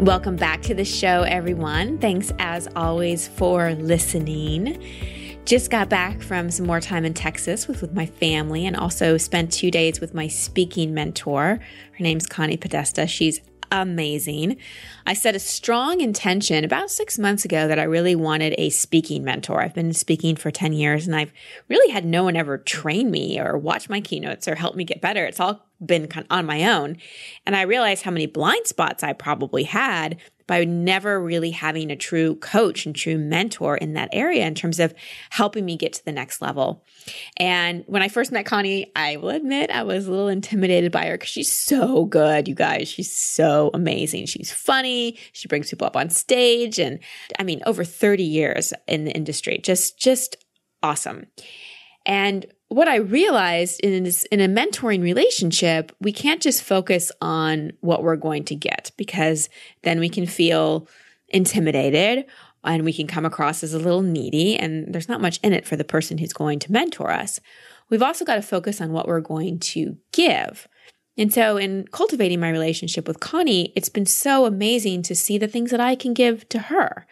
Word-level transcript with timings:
Welcome 0.00 0.36
back 0.36 0.62
to 0.62 0.74
the 0.74 0.86
show, 0.86 1.24
everyone. 1.24 1.98
Thanks 1.98 2.32
as 2.38 2.66
always 2.74 3.28
for 3.28 3.74
listening. 3.74 4.82
Just 5.44 5.70
got 5.70 5.90
back 5.90 6.22
from 6.22 6.50
some 6.50 6.66
more 6.66 6.80
time 6.80 7.04
in 7.04 7.12
Texas 7.12 7.68
with, 7.68 7.82
with 7.82 7.92
my 7.92 8.06
family 8.06 8.64
and 8.64 8.74
also 8.74 9.18
spent 9.18 9.52
two 9.52 9.70
days 9.70 10.00
with 10.00 10.14
my 10.14 10.26
speaking 10.26 10.94
mentor. 10.94 11.58
Her 11.98 12.02
name's 12.02 12.26
Connie 12.26 12.56
Podesta. 12.56 13.06
She's 13.06 13.42
amazing. 13.70 14.56
I 15.06 15.12
set 15.12 15.36
a 15.36 15.38
strong 15.38 16.00
intention 16.00 16.64
about 16.64 16.90
six 16.90 17.18
months 17.18 17.44
ago 17.44 17.68
that 17.68 17.78
I 17.78 17.82
really 17.82 18.16
wanted 18.16 18.54
a 18.56 18.70
speaking 18.70 19.22
mentor. 19.22 19.60
I've 19.60 19.74
been 19.74 19.92
speaking 19.92 20.34
for 20.34 20.50
10 20.50 20.72
years 20.72 21.06
and 21.06 21.14
I've 21.14 21.32
really 21.68 21.92
had 21.92 22.06
no 22.06 22.24
one 22.24 22.36
ever 22.36 22.56
train 22.56 23.10
me 23.10 23.38
or 23.38 23.58
watch 23.58 23.90
my 23.90 24.00
keynotes 24.00 24.48
or 24.48 24.54
help 24.54 24.76
me 24.76 24.84
get 24.84 25.02
better. 25.02 25.26
It's 25.26 25.40
all 25.40 25.69
been 25.84 26.06
kind 26.06 26.26
of 26.28 26.36
on 26.36 26.46
my 26.46 26.64
own. 26.64 26.96
And 27.46 27.56
I 27.56 27.62
realized 27.62 28.02
how 28.02 28.10
many 28.10 28.26
blind 28.26 28.66
spots 28.66 29.02
I 29.02 29.12
probably 29.12 29.64
had 29.64 30.18
by 30.50 30.64
never 30.64 31.22
really 31.22 31.52
having 31.52 31.92
a 31.92 31.96
true 31.96 32.34
coach 32.34 32.84
and 32.84 32.94
true 32.94 33.16
mentor 33.16 33.76
in 33.76 33.92
that 33.92 34.08
area 34.12 34.44
in 34.44 34.54
terms 34.54 34.80
of 34.80 34.92
helping 35.30 35.64
me 35.64 35.76
get 35.76 35.92
to 35.92 36.04
the 36.04 36.10
next 36.10 36.42
level. 36.42 36.84
And 37.36 37.84
when 37.86 38.02
I 38.02 38.08
first 38.08 38.32
met 38.32 38.46
Connie, 38.46 38.90
I 38.96 39.16
will 39.16 39.28
admit 39.28 39.70
I 39.70 39.84
was 39.84 40.08
a 40.08 40.10
little 40.10 40.26
intimidated 40.26 40.90
by 40.90 41.06
her 41.06 41.12
because 41.12 41.28
she's 41.28 41.52
so 41.52 42.04
good, 42.04 42.48
you 42.48 42.56
guys. 42.56 42.88
She's 42.88 43.16
so 43.16 43.70
amazing. 43.72 44.26
She's 44.26 44.52
funny. 44.52 45.16
She 45.32 45.46
brings 45.46 45.70
people 45.70 45.86
up 45.86 45.96
on 45.96 46.10
stage. 46.10 46.80
And 46.80 46.98
I 47.38 47.44
mean, 47.44 47.62
over 47.64 47.84
30 47.84 48.24
years 48.24 48.72
in 48.88 49.04
the 49.04 49.12
industry, 49.12 49.58
just, 49.62 50.00
just 50.00 50.34
awesome. 50.82 51.26
And 52.04 52.44
what 52.70 52.86
I 52.86 52.96
realized 52.96 53.80
this, 53.82 54.22
in 54.24 54.40
a 54.40 54.46
mentoring 54.46 55.02
relationship, 55.02 55.90
we 56.00 56.12
can't 56.12 56.40
just 56.40 56.62
focus 56.62 57.10
on 57.20 57.72
what 57.80 58.04
we're 58.04 58.14
going 58.14 58.44
to 58.44 58.54
get 58.54 58.92
because 58.96 59.48
then 59.82 59.98
we 59.98 60.08
can 60.08 60.24
feel 60.24 60.86
intimidated 61.28 62.26
and 62.62 62.84
we 62.84 62.92
can 62.92 63.08
come 63.08 63.26
across 63.26 63.64
as 63.64 63.74
a 63.74 63.78
little 63.78 64.02
needy 64.02 64.56
and 64.56 64.94
there's 64.94 65.08
not 65.08 65.20
much 65.20 65.40
in 65.42 65.52
it 65.52 65.66
for 65.66 65.74
the 65.74 65.84
person 65.84 66.18
who's 66.18 66.32
going 66.32 66.60
to 66.60 66.70
mentor 66.70 67.10
us. 67.10 67.40
We've 67.88 68.04
also 68.04 68.24
got 68.24 68.36
to 68.36 68.42
focus 68.42 68.80
on 68.80 68.92
what 68.92 69.08
we're 69.08 69.20
going 69.20 69.58
to 69.58 69.96
give. 70.12 70.68
And 71.18 71.34
so 71.34 71.56
in 71.56 71.88
cultivating 71.90 72.38
my 72.38 72.50
relationship 72.50 73.08
with 73.08 73.18
Connie, 73.18 73.72
it's 73.74 73.88
been 73.88 74.06
so 74.06 74.44
amazing 74.44 75.02
to 75.02 75.16
see 75.16 75.38
the 75.38 75.48
things 75.48 75.72
that 75.72 75.80
I 75.80 75.96
can 75.96 76.14
give 76.14 76.48
to 76.50 76.60
her 76.60 77.04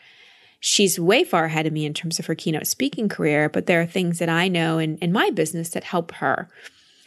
she's 0.60 0.98
way 0.98 1.24
far 1.24 1.44
ahead 1.44 1.66
of 1.66 1.72
me 1.72 1.86
in 1.86 1.94
terms 1.94 2.18
of 2.18 2.26
her 2.26 2.34
keynote 2.34 2.66
speaking 2.66 3.08
career, 3.08 3.48
but 3.48 3.66
there 3.66 3.80
are 3.80 3.86
things 3.86 4.18
that 4.18 4.28
I 4.28 4.48
know 4.48 4.78
in, 4.78 4.98
in 4.98 5.12
my 5.12 5.30
business 5.30 5.70
that 5.70 5.84
help 5.84 6.12
her. 6.12 6.48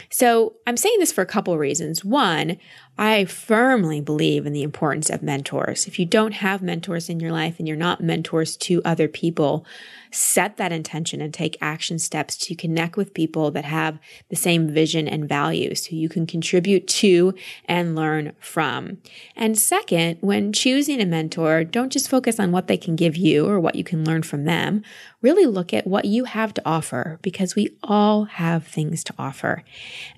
So 0.09 0.55
I'm 0.67 0.77
saying 0.77 0.97
this 0.99 1.11
for 1.11 1.21
a 1.21 1.25
couple 1.27 1.57
reasons. 1.57 2.03
One, 2.03 2.57
I 3.01 3.25
firmly 3.25 3.99
believe 3.99 4.45
in 4.45 4.53
the 4.53 4.61
importance 4.61 5.09
of 5.09 5.23
mentors. 5.23 5.87
If 5.87 5.97
you 5.97 6.05
don't 6.05 6.33
have 6.33 6.61
mentors 6.61 7.09
in 7.09 7.19
your 7.19 7.31
life 7.31 7.57
and 7.57 7.67
you're 7.67 7.75
not 7.75 8.03
mentors 8.03 8.55
to 8.57 8.79
other 8.85 9.07
people, 9.07 9.65
set 10.11 10.57
that 10.57 10.71
intention 10.71 11.19
and 11.19 11.33
take 11.33 11.57
action 11.61 11.97
steps 11.97 12.37
to 12.37 12.53
connect 12.53 12.97
with 12.97 13.15
people 13.15 13.49
that 13.51 13.65
have 13.65 13.97
the 14.29 14.35
same 14.35 14.71
vision 14.71 15.07
and 15.07 15.27
values 15.27 15.87
who 15.87 15.95
you 15.95 16.09
can 16.09 16.27
contribute 16.27 16.87
to 16.87 17.33
and 17.65 17.95
learn 17.95 18.33
from. 18.39 18.99
And 19.35 19.57
second, 19.57 20.19
when 20.21 20.53
choosing 20.53 21.01
a 21.01 21.05
mentor, 21.07 21.63
don't 21.63 21.91
just 21.91 22.07
focus 22.07 22.39
on 22.39 22.51
what 22.51 22.67
they 22.67 22.77
can 22.77 22.95
give 22.95 23.17
you 23.17 23.47
or 23.47 23.59
what 23.59 23.73
you 23.73 23.83
can 23.83 24.05
learn 24.05 24.21
from 24.21 24.43
them. 24.43 24.83
Really 25.23 25.47
look 25.47 25.73
at 25.73 25.87
what 25.87 26.05
you 26.05 26.25
have 26.25 26.53
to 26.53 26.61
offer 26.65 27.17
because 27.23 27.55
we 27.55 27.75
all 27.81 28.25
have 28.25 28.67
things 28.67 29.03
to 29.05 29.13
offer. 29.17 29.63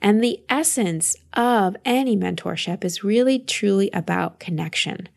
And 0.01 0.21
the 0.21 0.41
essence 0.49 1.15
of 1.33 1.75
any 1.85 2.15
mentorship 2.15 2.83
is 2.83 3.03
really 3.03 3.39
truly 3.39 3.89
about 3.91 4.39
connection. 4.39 5.09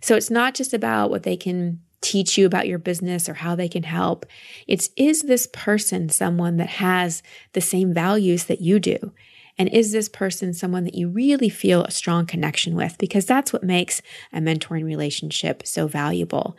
So 0.00 0.16
it's 0.16 0.30
not 0.30 0.54
just 0.54 0.72
about 0.72 1.10
what 1.10 1.22
they 1.22 1.36
can 1.36 1.80
teach 2.00 2.38
you 2.38 2.46
about 2.46 2.68
your 2.68 2.78
business 2.78 3.28
or 3.28 3.34
how 3.34 3.54
they 3.54 3.68
can 3.68 3.82
help. 3.82 4.26
It's 4.66 4.90
is 4.96 5.22
this 5.22 5.48
person 5.52 6.08
someone 6.08 6.56
that 6.58 6.68
has 6.68 7.22
the 7.52 7.60
same 7.60 7.92
values 7.92 8.44
that 8.44 8.60
you 8.60 8.78
do? 8.78 9.12
And 9.58 9.70
is 9.70 9.92
this 9.92 10.08
person 10.08 10.52
someone 10.52 10.84
that 10.84 10.94
you 10.94 11.08
really 11.08 11.48
feel 11.48 11.84
a 11.84 11.90
strong 11.90 12.26
connection 12.26 12.76
with? 12.76 12.98
Because 12.98 13.24
that's 13.24 13.52
what 13.52 13.62
makes 13.62 14.02
a 14.32 14.38
mentoring 14.38 14.84
relationship 14.84 15.66
so 15.66 15.88
valuable. 15.88 16.56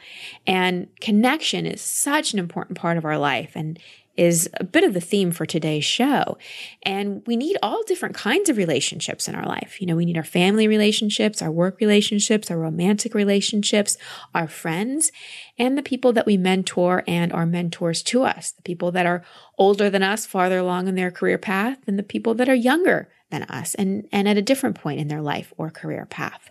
And 0.47 0.87
connection 0.99 1.67
is 1.67 1.79
such 1.79 2.33
an 2.33 2.39
important 2.39 2.77
part 2.77 2.97
of 2.97 3.05
our 3.05 3.19
life. 3.19 3.51
And 3.55 3.77
is 4.17 4.49
a 4.55 4.63
bit 4.63 4.83
of 4.83 4.93
the 4.93 5.01
theme 5.01 5.31
for 5.31 5.45
today's 5.45 5.85
show. 5.85 6.37
And 6.83 7.21
we 7.27 7.35
need 7.35 7.57
all 7.61 7.83
different 7.83 8.15
kinds 8.15 8.49
of 8.49 8.57
relationships 8.57 9.27
in 9.27 9.35
our 9.35 9.45
life. 9.45 9.79
You 9.79 9.87
know, 9.87 9.95
we 9.95 10.05
need 10.05 10.17
our 10.17 10.23
family 10.23 10.67
relationships, 10.67 11.41
our 11.41 11.51
work 11.51 11.77
relationships, 11.79 12.49
our 12.49 12.57
romantic 12.57 13.13
relationships, 13.13 13.97
our 14.33 14.47
friends, 14.47 15.11
and 15.57 15.77
the 15.77 15.83
people 15.83 16.11
that 16.13 16.25
we 16.25 16.35
mentor 16.35 17.03
and 17.07 17.31
are 17.31 17.45
mentors 17.45 18.01
to 18.03 18.23
us, 18.23 18.51
the 18.51 18.63
people 18.63 18.91
that 18.91 19.05
are 19.05 19.23
older 19.57 19.89
than 19.89 20.03
us, 20.03 20.25
farther 20.25 20.57
along 20.57 20.87
in 20.87 20.95
their 20.95 21.11
career 21.11 21.37
path, 21.37 21.77
and 21.85 21.97
the 21.97 22.03
people 22.03 22.33
that 22.33 22.49
are 22.49 22.55
younger 22.55 23.09
than 23.29 23.43
us 23.43 23.75
and, 23.75 24.07
and 24.11 24.27
at 24.27 24.37
a 24.37 24.41
different 24.41 24.75
point 24.75 24.99
in 24.99 25.09
their 25.09 25.21
life 25.21 25.53
or 25.57 25.69
career 25.69 26.05
path. 26.05 26.49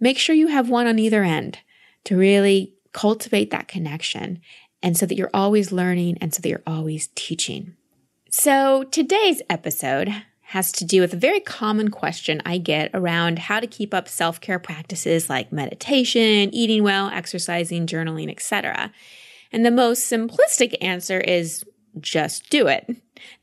Make 0.00 0.18
sure 0.18 0.34
you 0.34 0.48
have 0.48 0.68
one 0.68 0.86
on 0.86 0.98
either 0.98 1.22
end 1.24 1.60
to 2.04 2.16
really 2.16 2.74
cultivate 2.92 3.50
that 3.50 3.68
connection 3.68 4.40
and 4.86 4.96
so 4.96 5.04
that 5.04 5.16
you're 5.16 5.30
always 5.34 5.72
learning 5.72 6.16
and 6.20 6.32
so 6.32 6.40
that 6.40 6.48
you're 6.48 6.62
always 6.64 7.08
teaching. 7.16 7.74
So 8.30 8.84
today's 8.84 9.42
episode 9.50 10.14
has 10.42 10.70
to 10.70 10.84
do 10.84 11.00
with 11.00 11.12
a 11.12 11.16
very 11.16 11.40
common 11.40 11.90
question 11.90 12.40
I 12.46 12.58
get 12.58 12.92
around 12.94 13.40
how 13.40 13.58
to 13.58 13.66
keep 13.66 13.92
up 13.92 14.06
self-care 14.06 14.60
practices 14.60 15.28
like 15.28 15.50
meditation, 15.50 16.54
eating 16.54 16.84
well, 16.84 17.08
exercising, 17.08 17.88
journaling, 17.88 18.30
etc. 18.30 18.92
And 19.50 19.66
the 19.66 19.72
most 19.72 20.08
simplistic 20.08 20.76
answer 20.80 21.18
is 21.18 21.64
just 21.98 22.48
do 22.48 22.68
it. 22.68 22.88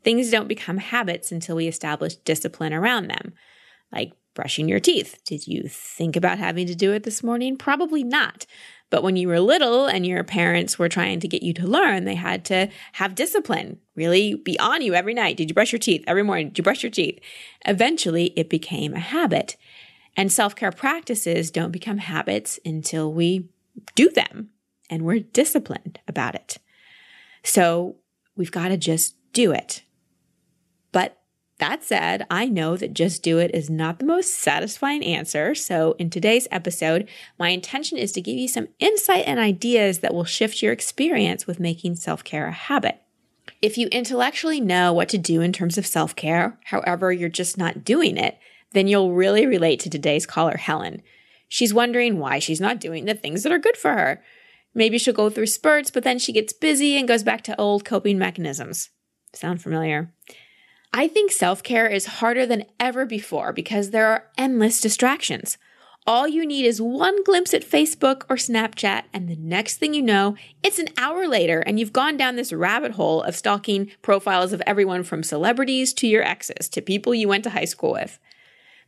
Things 0.01 0.31
don't 0.31 0.47
become 0.47 0.77
habits 0.77 1.29
until 1.29 1.57
we 1.57 1.67
establish 1.67 2.15
discipline 2.15 2.71
around 2.71 3.09
them. 3.09 3.33
Like 3.91 4.13
brushing 4.33 4.69
your 4.69 4.79
teeth. 4.79 5.19
Did 5.25 5.45
you 5.45 5.63
think 5.67 6.15
about 6.15 6.37
having 6.37 6.67
to 6.67 6.75
do 6.75 6.93
it 6.93 7.03
this 7.03 7.21
morning? 7.21 7.57
Probably 7.57 8.03
not. 8.03 8.45
But 8.93 9.01
when 9.01 9.15
you 9.15 9.27
were 9.27 9.39
little 9.39 9.87
and 9.87 10.05
your 10.05 10.23
parents 10.23 10.77
were 10.77 10.87
trying 10.87 11.19
to 11.21 11.27
get 11.27 11.41
you 11.41 11.51
to 11.53 11.65
learn, 11.65 12.05
they 12.05 12.13
had 12.13 12.45
to 12.45 12.69
have 12.91 13.15
discipline, 13.15 13.79
really 13.95 14.35
be 14.35 14.59
on 14.59 14.83
you 14.83 14.93
every 14.93 15.15
night. 15.15 15.35
Did 15.35 15.49
you 15.49 15.55
brush 15.55 15.71
your 15.71 15.79
teeth 15.79 16.03
every 16.05 16.21
morning? 16.21 16.49
Did 16.49 16.59
you 16.59 16.63
brush 16.63 16.83
your 16.83 16.91
teeth? 16.91 17.19
Eventually, 17.65 18.33
it 18.35 18.51
became 18.51 18.93
a 18.93 18.99
habit. 18.99 19.57
And 20.15 20.31
self 20.31 20.55
care 20.55 20.71
practices 20.71 21.49
don't 21.49 21.71
become 21.71 21.97
habits 21.97 22.59
until 22.63 23.11
we 23.11 23.49
do 23.95 24.11
them 24.11 24.51
and 24.91 25.01
we're 25.01 25.21
disciplined 25.21 25.99
about 26.07 26.35
it. 26.35 26.59
So 27.43 27.95
we've 28.35 28.51
got 28.51 28.67
to 28.67 28.77
just 28.77 29.15
do 29.31 29.53
it. 29.53 29.81
But 30.91 31.19
that 31.63 31.81
said, 31.81 32.27
I 32.29 32.47
know 32.49 32.75
that 32.75 32.93
just 32.93 33.23
do 33.23 33.39
it 33.39 33.51
is 33.53 33.69
not 33.69 33.99
the 33.99 34.05
most 34.05 34.33
satisfying 34.33 35.01
answer. 35.01 35.55
So, 35.55 35.93
in 35.97 36.09
today's 36.09 36.45
episode, 36.51 37.07
my 37.39 37.51
intention 37.51 37.97
is 37.97 38.11
to 38.11 38.21
give 38.21 38.35
you 38.35 38.49
some 38.49 38.67
insight 38.79 39.23
and 39.25 39.39
ideas 39.39 39.99
that 39.99 40.13
will 40.13 40.25
shift 40.25 40.61
your 40.61 40.73
experience 40.73 41.47
with 41.47 41.61
making 41.61 41.95
self 41.95 42.21
care 42.25 42.47
a 42.47 42.51
habit. 42.51 43.01
If 43.61 43.77
you 43.77 43.87
intellectually 43.93 44.59
know 44.59 44.91
what 44.91 45.07
to 45.09 45.17
do 45.17 45.39
in 45.39 45.53
terms 45.53 45.77
of 45.77 45.87
self 45.87 46.17
care, 46.17 46.59
however, 46.65 47.13
you're 47.13 47.29
just 47.29 47.57
not 47.57 47.85
doing 47.85 48.17
it, 48.17 48.37
then 48.73 48.89
you'll 48.89 49.13
really 49.13 49.45
relate 49.45 49.79
to 49.81 49.89
today's 49.89 50.25
caller, 50.25 50.57
Helen. 50.57 51.01
She's 51.47 51.73
wondering 51.73 52.19
why 52.19 52.39
she's 52.39 52.59
not 52.59 52.81
doing 52.81 53.05
the 53.05 53.13
things 53.13 53.43
that 53.43 53.53
are 53.53 53.57
good 53.57 53.77
for 53.77 53.91
her. 53.91 54.21
Maybe 54.75 54.97
she'll 54.97 55.13
go 55.13 55.29
through 55.29 55.47
spurts, 55.47 55.91
but 55.91 56.03
then 56.03 56.19
she 56.19 56.33
gets 56.33 56.51
busy 56.51 56.97
and 56.97 57.07
goes 57.07 57.23
back 57.23 57.41
to 57.43 57.57
old 57.57 57.85
coping 57.85 58.17
mechanisms. 58.19 58.89
Sound 59.31 59.61
familiar? 59.61 60.11
I 60.95 61.07
think 61.07 61.31
self 61.31 61.63
care 61.63 61.87
is 61.87 62.05
harder 62.05 62.45
than 62.45 62.65
ever 62.79 63.05
before 63.05 63.51
because 63.51 63.89
there 63.89 64.07
are 64.07 64.27
endless 64.37 64.79
distractions. 64.79 65.57
All 66.05 66.27
you 66.27 66.45
need 66.45 66.65
is 66.65 66.81
one 66.81 67.23
glimpse 67.23 67.53
at 67.53 67.67
Facebook 67.67 68.25
or 68.29 68.35
Snapchat, 68.35 69.03
and 69.13 69.27
the 69.27 69.37
next 69.37 69.77
thing 69.77 69.93
you 69.93 70.01
know, 70.01 70.35
it's 70.61 70.77
an 70.77 70.89
hour 70.97 71.27
later, 71.27 71.61
and 71.61 71.79
you've 71.79 71.93
gone 71.93 72.17
down 72.17 72.35
this 72.35 72.53
rabbit 72.53 72.91
hole 72.91 73.23
of 73.23 73.37
stalking 73.37 73.89
profiles 74.01 74.51
of 74.53 74.61
everyone 74.67 75.03
from 75.03 75.23
celebrities 75.23 75.93
to 75.93 76.07
your 76.07 76.21
exes 76.21 76.67
to 76.69 76.81
people 76.81 77.15
you 77.15 77.29
went 77.29 77.45
to 77.45 77.51
high 77.51 77.65
school 77.65 77.93
with. 77.93 78.19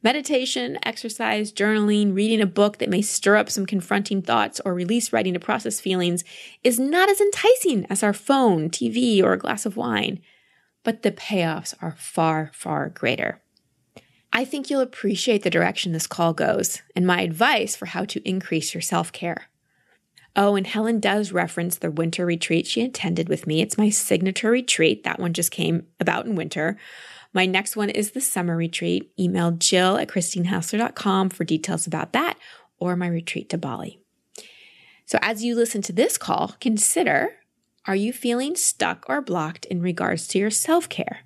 Meditation, 0.04 0.78
exercise, 0.84 1.54
journaling, 1.54 2.14
reading 2.14 2.42
a 2.42 2.46
book 2.46 2.78
that 2.78 2.90
may 2.90 3.02
stir 3.02 3.38
up 3.38 3.50
some 3.50 3.66
confronting 3.66 4.22
thoughts, 4.22 4.62
or 4.66 4.74
release 4.74 5.14
writing 5.14 5.34
to 5.34 5.40
process 5.40 5.80
feelings 5.80 6.24
is 6.64 6.80
not 6.80 7.10
as 7.10 7.22
enticing 7.22 7.86
as 7.90 8.04
our 8.04 8.14
phone, 8.14 8.70
TV, 8.70 9.24
or 9.24 9.34
a 9.34 9.40
glass 9.40 9.66
of 9.66 9.78
wine, 9.78 10.20
but 10.86 11.02
the 11.02 11.12
payoffs 11.12 11.74
are 11.82 11.96
far, 11.98 12.52
far 12.54 12.88
greater. 12.88 13.42
I 14.32 14.46
think 14.46 14.70
you'll 14.70 14.82
appreciate 14.82 15.44
the 15.44 15.50
direction 15.50 15.92
this 15.92 16.08
call 16.08 16.34
goes 16.34 16.82
and 16.96 17.06
my 17.06 17.22
advice 17.22 17.76
for 17.76 17.88
how 17.88 18.06
to 18.06 18.28
increase 18.28 18.74
your 18.74 18.82
self 18.82 19.12
care. 19.12 19.50
Oh, 20.36 20.56
and 20.56 20.68
Helen 20.68 21.00
does 21.00 21.32
reference 21.32 21.78
the 21.78 21.90
winter 21.90 22.26
retreat 22.26 22.68
she 22.68 22.84
attended 22.84 23.30
with 23.30 23.48
me. 23.48 23.62
It's 23.62 23.78
my 23.78 23.90
signature 23.90 24.52
retreat. 24.52 25.04
That 25.04 25.20
one 25.20 25.34
just 25.34 25.52
came 25.52 25.88
about 26.00 26.26
in 26.26 26.36
winter. 26.36 26.78
My 27.34 27.46
next 27.46 27.78
one 27.78 27.90
is 27.90 28.12
the 28.12 28.22
summer 28.22 28.56
retreat. 28.56 29.12
Email 29.18 29.52
jill 29.52 29.98
at 29.98 30.10
christinehassler.com 30.10 31.30
for 31.30 31.44
details 31.46 31.88
about 31.88 32.14
that 32.14 32.38
or 32.78 32.98
my 32.98 33.08
retreat 33.08 33.50
to 33.50 33.58
Bali. 33.58 34.02
So 35.06 35.18
as 35.22 35.44
you 35.44 35.56
listen 35.56 35.82
to 35.84 35.94
this 35.94 36.18
call, 36.18 36.56
consider 36.60 37.30
are 37.88 37.96
you 37.96 38.12
feeling 38.12 38.56
stuck 38.56 39.06
or 39.08 39.22
blocked 39.22 39.66
in 39.66 39.82
regards 39.82 40.28
to 40.30 40.40
your 40.40 40.50
self 40.50 40.90
care? 40.90 41.22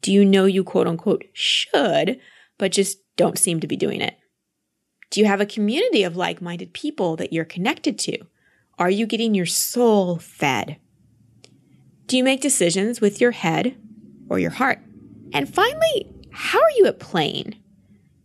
Do 0.00 0.12
you 0.12 0.24
know 0.24 0.44
you 0.44 0.62
quote 0.62 0.86
unquote 0.86 1.24
should, 1.32 2.20
but 2.58 2.72
just 2.72 2.98
don't 3.16 3.38
seem 3.38 3.60
to 3.60 3.66
be 3.66 3.76
doing 3.76 4.00
it? 4.00 4.16
Do 5.10 5.20
you 5.20 5.26
have 5.26 5.40
a 5.40 5.46
community 5.46 6.02
of 6.02 6.16
like 6.16 6.42
minded 6.42 6.72
people 6.72 7.16
that 7.16 7.32
you're 7.32 7.44
connected 7.44 7.98
to? 8.00 8.18
Are 8.78 8.90
you 8.90 9.06
getting 9.06 9.34
your 9.34 9.46
soul 9.46 10.18
fed? 10.18 10.76
Do 12.06 12.16
you 12.16 12.24
make 12.24 12.40
decisions 12.40 13.00
with 13.00 13.20
your 13.20 13.30
head 13.30 13.76
or 14.28 14.38
your 14.38 14.50
heart? 14.50 14.80
And 15.32 15.52
finally, 15.52 16.10
how 16.30 16.60
are 16.60 16.70
you 16.76 16.86
at 16.86 17.00
playing? 17.00 17.56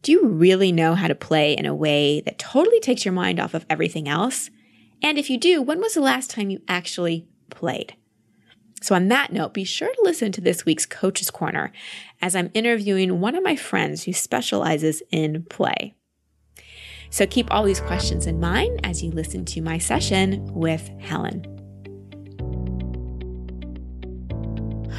Do 0.02 0.12
you 0.12 0.28
really 0.28 0.72
know 0.72 0.96
how 0.96 1.08
to 1.08 1.16
play 1.16 1.54
in 1.54 1.66
a 1.66 1.76
way 1.76 2.22
that 2.22 2.40
totally 2.40 2.80
takes 2.80 3.06
your 3.06 3.14
mind 3.14 3.40
off 3.40 3.54
of 3.54 3.66
everything 3.70 4.08
else? 4.08 4.50
And 5.02 5.18
if 5.18 5.30
you 5.30 5.38
do, 5.38 5.62
when 5.62 5.80
was 5.80 5.94
the 5.94 6.02
last 6.02 6.30
time 6.30 6.50
you 6.50 6.62
actually 6.68 7.28
played? 7.50 7.96
So, 8.82 8.96
on 8.96 9.10
that 9.10 9.34
note, 9.34 9.54
be 9.54 9.66
sure 9.66 9.94
to 9.94 10.02
listen 10.04 10.32
to 10.34 10.42
this 10.42 10.66
week's 10.66 10.86
Coach's 10.86 11.30
Corner 11.30 11.72
as 12.22 12.36
I'm 12.36 12.52
interviewing 12.54 13.20
one 13.20 13.36
of 13.36 13.44
my 13.44 13.56
friends 13.56 14.04
who 14.04 14.14
specializes 14.14 15.04
in 15.12 15.44
play. 15.50 15.96
So 17.12 17.26
keep 17.26 17.52
all 17.52 17.64
these 17.64 17.82
questions 17.82 18.28
in 18.28 18.40
mind 18.40 18.82
as 18.84 19.02
you 19.02 19.10
listen 19.10 19.44
to 19.46 19.62
my 19.62 19.80
session 19.80 20.46
with 20.54 20.88
Helen. 21.00 21.44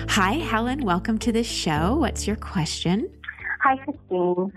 Hi, 0.09 0.33
Helen. 0.33 0.85
Welcome 0.85 1.19
to 1.19 1.31
the 1.31 1.45
show. 1.45 1.97
What's 1.97 2.27
your 2.27 2.35
question? 2.35 3.09
Hi, 3.63 3.77
Christine. 3.77 4.53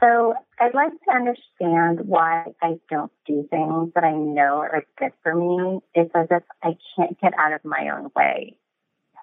So 0.00 0.34
I'd 0.64 0.72
like 0.72 0.92
to 0.92 1.14
understand 1.14 2.08
why 2.08 2.46
I 2.62 2.78
don't 2.88 3.12
do 3.26 3.46
things 3.50 3.92
that 3.94 4.02
I 4.02 4.12
know 4.12 4.60
are 4.60 4.82
good 4.98 5.12
for 5.22 5.34
me. 5.34 5.80
It's 5.94 6.10
as 6.14 6.28
if 6.30 6.42
I 6.62 6.70
can't 6.96 7.20
get 7.20 7.34
out 7.38 7.52
of 7.52 7.62
my 7.66 7.90
own 7.94 8.10
way. 8.16 8.56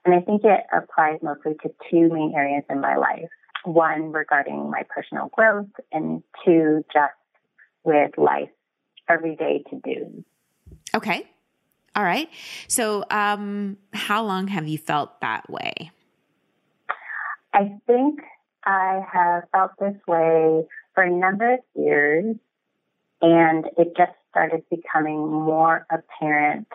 And 0.05 0.13
I 0.13 0.19
think 0.21 0.43
it 0.43 0.59
applies 0.71 1.17
mostly 1.23 1.53
to 1.63 1.73
two 1.89 2.09
main 2.13 2.33
areas 2.35 2.63
in 2.69 2.79
my 2.79 2.95
life. 2.95 3.29
One 3.63 4.11
regarding 4.11 4.69
my 4.69 4.83
personal 4.87 5.29
growth 5.35 5.69
and 5.91 6.21
two, 6.45 6.85
just 6.93 7.13
with 7.83 8.11
life 8.19 8.49
everyday 9.09 9.63
to 9.71 9.81
do. 9.83 10.23
Okay. 10.93 11.27
All 11.95 12.03
right. 12.03 12.29
So, 12.67 13.03
um, 13.09 13.77
how 13.93 14.23
long 14.23 14.47
have 14.47 14.67
you 14.67 14.77
felt 14.77 15.19
that 15.21 15.49
way? 15.49 15.89
I 17.51 17.79
think 17.87 18.19
I 18.65 19.01
have 19.11 19.43
felt 19.51 19.71
this 19.79 19.95
way 20.07 20.65
for 20.93 21.03
a 21.03 21.09
number 21.09 21.53
of 21.53 21.59
years, 21.75 22.35
and 23.21 23.65
it 23.77 23.93
just 23.97 24.11
started 24.29 24.63
becoming 24.69 25.19
more 25.27 25.85
apparent 25.91 26.67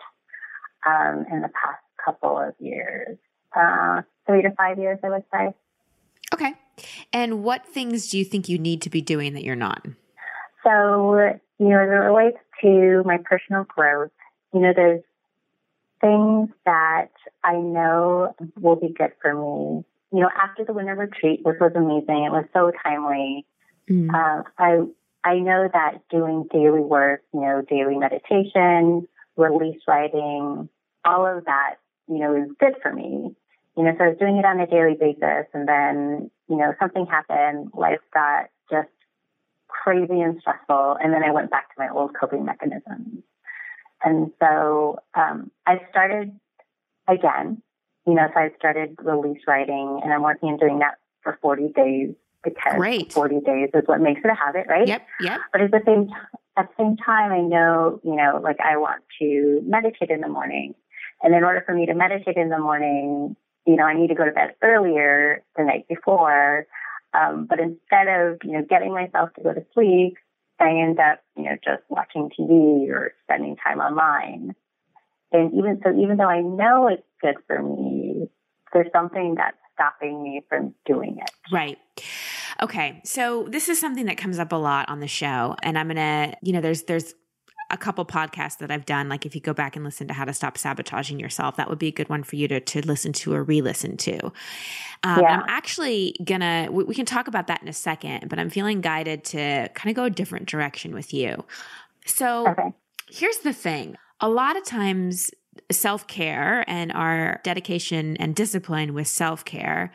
um, 0.85 1.25
in 1.31 1.41
the 1.41 1.49
past 1.49 1.81
couple 2.03 2.37
of 2.37 2.53
years. 2.59 3.17
Uh, 3.55 4.01
three 4.25 4.41
to 4.41 4.51
five 4.51 4.77
years, 4.77 4.99
I 5.03 5.09
would 5.09 5.23
say. 5.33 5.53
Okay. 6.33 6.53
And 7.13 7.43
what 7.43 7.65
things 7.65 8.09
do 8.09 8.17
you 8.17 8.25
think 8.25 8.49
you 8.49 8.59
need 8.59 8.81
to 8.83 8.89
be 8.89 9.01
doing 9.01 9.33
that 9.33 9.43
you're 9.43 9.55
not? 9.55 9.85
So, 10.63 11.17
you 11.59 11.69
know, 11.69 11.79
as 11.79 11.89
it 11.89 11.93
relates 11.93 12.37
to 12.61 13.03
my 13.05 13.17
personal 13.23 13.63
growth, 13.63 14.11
you 14.53 14.59
know, 14.59 14.73
there's 14.75 15.03
things 16.01 16.49
that 16.65 17.09
I 17.43 17.53
know 17.53 18.35
will 18.59 18.75
be 18.75 18.89
good 18.89 19.13
for 19.21 19.33
me. 19.33 19.85
You 20.11 20.21
know, 20.21 20.29
after 20.41 20.63
the 20.63 20.73
winter 20.73 20.95
retreat, 20.95 21.41
which 21.43 21.57
was 21.59 21.73
amazing, 21.75 22.25
it 22.25 22.31
was 22.31 22.45
so 22.53 22.71
timely. 22.83 23.45
Mm. 23.89 24.09
Uh, 24.09 24.43
I 24.57 24.83
I 25.23 25.39
know 25.39 25.69
that 25.71 26.07
doing 26.09 26.47
daily 26.51 26.79
work, 26.79 27.21
you 27.33 27.41
know, 27.41 27.61
daily 27.61 27.97
meditation, 27.97 29.07
release 29.35 29.81
writing, 29.87 30.69
all 31.03 31.25
of 31.25 31.45
that, 31.45 31.75
you 32.07 32.19
know, 32.19 32.35
is 32.35 32.49
good 32.59 32.75
for 32.81 32.93
me. 32.93 33.35
You 33.75 33.83
know, 33.83 33.91
so 33.97 34.05
I 34.05 34.07
was 34.09 34.17
doing 34.17 34.37
it 34.37 34.45
on 34.45 34.59
a 34.59 34.67
daily 34.67 34.95
basis, 34.99 35.45
and 35.53 35.67
then 35.67 36.31
you 36.49 36.57
know 36.57 36.73
something 36.79 37.05
happened, 37.05 37.71
life 37.73 37.99
got 38.13 38.49
just 38.71 38.89
crazy 39.67 40.21
and 40.21 40.39
stressful. 40.39 40.97
And 41.01 41.13
then 41.13 41.23
I 41.23 41.31
went 41.31 41.51
back 41.51 41.69
to 41.69 41.75
my 41.77 41.89
old 41.89 42.11
coping 42.19 42.45
mechanisms. 42.45 43.23
And 44.03 44.31
so 44.39 44.99
um, 45.15 45.51
I 45.65 45.79
started 45.89 46.31
again, 47.07 47.61
you 48.07 48.13
know, 48.13 48.27
so 48.33 48.39
I 48.39 48.49
started 48.57 48.95
release 49.03 49.41
writing 49.47 49.99
and 50.03 50.13
I'm 50.13 50.23
working 50.23 50.49
on 50.49 50.57
doing 50.57 50.79
that 50.79 50.95
for 51.21 51.37
40 51.41 51.73
days 51.75 52.15
because 52.43 52.75
Great. 52.77 53.11
40 53.11 53.41
days 53.41 53.69
is 53.73 53.83
what 53.85 53.99
makes 53.99 54.21
it 54.23 54.31
a 54.31 54.35
habit, 54.35 54.65
right? 54.69 54.87
Yep, 54.87 55.07
yep. 55.19 55.41
But 55.51 55.61
at 55.61 55.71
the 55.71 55.81
same 55.85 56.09
at 56.57 56.69
the 56.69 56.83
same 56.83 56.97
time, 56.97 57.31
I 57.31 57.41
know, 57.41 57.99
you 58.03 58.15
know, 58.15 58.39
like 58.41 58.57
I 58.59 58.77
want 58.77 59.03
to 59.19 59.61
meditate 59.65 60.09
in 60.09 60.21
the 60.21 60.29
morning. 60.29 60.73
And 61.21 61.35
in 61.35 61.43
order 61.43 61.61
for 61.65 61.73
me 61.73 61.85
to 61.87 61.93
meditate 61.93 62.37
in 62.37 62.49
the 62.49 62.59
morning, 62.59 63.35
you 63.65 63.75
know, 63.75 63.83
I 63.83 63.93
need 63.93 64.07
to 64.07 64.15
go 64.15 64.25
to 64.25 64.31
bed 64.31 64.55
earlier 64.61 65.43
the 65.55 65.63
night 65.63 65.87
before. 65.87 66.65
Um, 67.13 67.45
but 67.49 67.59
instead 67.59 68.07
of, 68.07 68.39
you 68.43 68.53
know, 68.53 68.65
getting 68.67 68.93
myself 68.93 69.33
to 69.35 69.43
go 69.43 69.53
to 69.53 69.65
sleep, 69.73 70.17
I 70.59 70.69
end 70.69 70.99
up, 70.99 71.21
you 71.35 71.43
know, 71.43 71.57
just 71.63 71.83
watching 71.89 72.29
TV 72.29 72.89
or 72.89 73.13
spending 73.23 73.57
time 73.57 73.79
online. 73.79 74.55
And 75.31 75.53
even 75.53 75.79
so, 75.83 75.91
even 75.91 76.17
though 76.17 76.29
I 76.29 76.41
know 76.41 76.87
it's 76.87 77.03
good 77.21 77.35
for 77.47 77.61
me, 77.61 77.86
there's 78.73 78.91
something 78.91 79.35
that's 79.35 79.57
stopping 79.73 80.23
me 80.23 80.43
from 80.49 80.73
doing 80.85 81.17
it. 81.21 81.31
Right. 81.51 81.77
Okay. 82.61 83.01
So 83.05 83.47
this 83.49 83.69
is 83.69 83.79
something 83.79 84.05
that 84.05 84.17
comes 84.17 84.39
up 84.39 84.51
a 84.51 84.55
lot 84.55 84.89
on 84.89 84.99
the 84.99 85.07
show. 85.07 85.55
And 85.61 85.77
I'm 85.77 85.87
going 85.87 85.97
to, 85.97 86.35
you 86.41 86.53
know, 86.53 86.61
there's, 86.61 86.83
there's, 86.83 87.13
a 87.69 87.77
couple 87.77 88.05
podcasts 88.05 88.59
that 88.59 88.71
I've 88.71 88.85
done. 88.85 89.09
Like 89.09 89.25
if 89.25 89.35
you 89.35 89.41
go 89.41 89.53
back 89.53 89.75
and 89.75 89.83
listen 89.83 90.07
to 90.07 90.13
how 90.13 90.25
to 90.25 90.33
stop 90.33 90.57
sabotaging 90.57 91.19
yourself, 91.19 91.57
that 91.57 91.69
would 91.69 91.79
be 91.79 91.87
a 91.87 91.91
good 91.91 92.09
one 92.09 92.23
for 92.23 92.37
you 92.37 92.47
to, 92.47 92.59
to 92.59 92.81
listen 92.87 93.11
to 93.13 93.33
or 93.33 93.43
re-listen 93.43 93.97
to. 93.97 94.27
Um, 95.03 95.21
yeah. 95.21 95.37
I'm 95.37 95.43
actually 95.47 96.15
gonna, 96.23 96.69
we, 96.71 96.85
we 96.85 96.95
can 96.95 97.05
talk 97.05 97.27
about 97.27 97.47
that 97.47 97.61
in 97.61 97.67
a 97.67 97.73
second, 97.73 98.29
but 98.29 98.39
I'm 98.39 98.49
feeling 98.49 98.81
guided 98.81 99.23
to 99.25 99.69
kind 99.73 99.89
of 99.89 99.95
go 99.95 100.05
a 100.05 100.09
different 100.09 100.47
direction 100.47 100.93
with 100.93 101.13
you. 101.13 101.43
So 102.05 102.47
okay. 102.47 102.71
here's 103.09 103.39
the 103.39 103.53
thing. 103.53 103.97
A 104.21 104.29
lot 104.29 104.55
of 104.55 104.63
times 104.63 105.29
self-care 105.71 106.63
and 106.67 106.91
our 106.91 107.39
dedication 107.43 108.17
and 108.17 108.35
discipline 108.35 108.93
with 108.93 109.07
self-care 109.07 109.91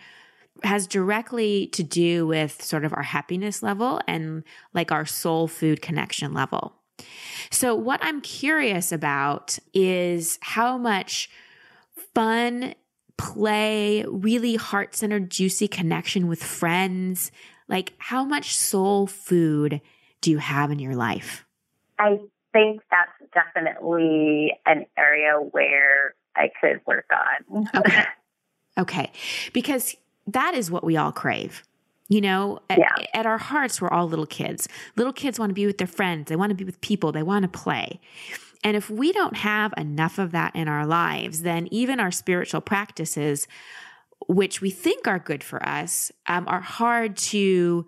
has 0.63 0.87
directly 0.87 1.67
to 1.69 1.83
do 1.83 2.27
with 2.27 2.63
sort 2.63 2.85
of 2.85 2.93
our 2.93 3.03
happiness 3.03 3.63
level 3.63 4.01
and 4.07 4.45
like 4.75 4.93
our 4.93 5.07
soul 5.07 5.49
food 5.49 5.83
connection 5.83 6.33
level. 6.33 6.75
So, 7.51 7.75
what 7.75 8.01
I'm 8.03 8.21
curious 8.21 8.93
about 8.93 9.59
is 9.75 10.39
how 10.41 10.79
much 10.79 11.31
fun, 12.15 12.75
play, 13.17 14.05
really 14.07 14.57
heart 14.57 14.95
centered, 14.95 15.31
juicy 15.31 15.69
connection 15.69 16.29
with 16.29 16.43
friends, 16.43 17.33
like 17.69 17.95
how 17.99 18.25
much 18.25 18.55
soul 18.55 19.07
food 19.07 19.81
do 20.21 20.31
you 20.31 20.39
have 20.39 20.71
in 20.71 20.79
your 20.79 20.95
life? 20.95 21.45
I 21.99 22.19
think 22.53 22.83
that's 22.91 23.22
definitely 23.35 24.53
an 24.67 24.87
area 24.97 25.35
where 25.35 26.15
I 26.37 26.51
could 26.61 26.81
work 26.87 27.07
on. 27.13 27.69
okay. 27.77 28.05
Okay. 28.79 29.13
Because 29.53 29.95
that 30.27 30.55
is 30.55 30.71
what 30.71 30.83
we 30.83 30.97
all 30.97 31.13
crave. 31.13 31.63
You 32.09 32.23
know, 32.23 32.61
at, 32.71 32.79
yeah. 32.79 33.07
at, 33.13 33.27
our 33.27 33.37
hearts, 33.37 33.83
we're 33.83 33.91
all 33.91 34.09
little 34.09 34.25
kids. 34.25 34.67
Little 34.97 35.13
kids 35.13 35.39
want 35.39 35.51
to 35.51 35.55
be 35.55 35.67
with 35.67 35.77
their 35.77 35.87
friends, 35.87 36.31
they 36.31 36.37
want 36.37 36.49
to 36.49 36.55
be 36.55 36.65
with 36.65 36.81
people, 36.81 37.13
they 37.13 37.23
want 37.23 37.43
to 37.43 37.49
play. 37.49 38.01
And 38.65 38.77
if 38.77 38.89
we 38.89 39.13
don't 39.13 39.37
have 39.37 39.75
enough 39.77 40.19
of 40.19 40.33
that 40.33 40.55
in 40.55 40.69
our 40.69 40.87
lives, 40.87 41.43
then 41.43 41.69
even 41.71 42.01
our 42.01 42.11
spiritual 42.11 42.61
practices, 42.61 43.47
which 44.27 44.61
we 44.61 44.71
think 44.71 45.07
are 45.07 45.19
good 45.19 45.43
for 45.43 45.63
us, 45.67 46.13
um, 46.27 46.47
are 46.49 46.61
hard 46.61 47.17
to 47.19 47.87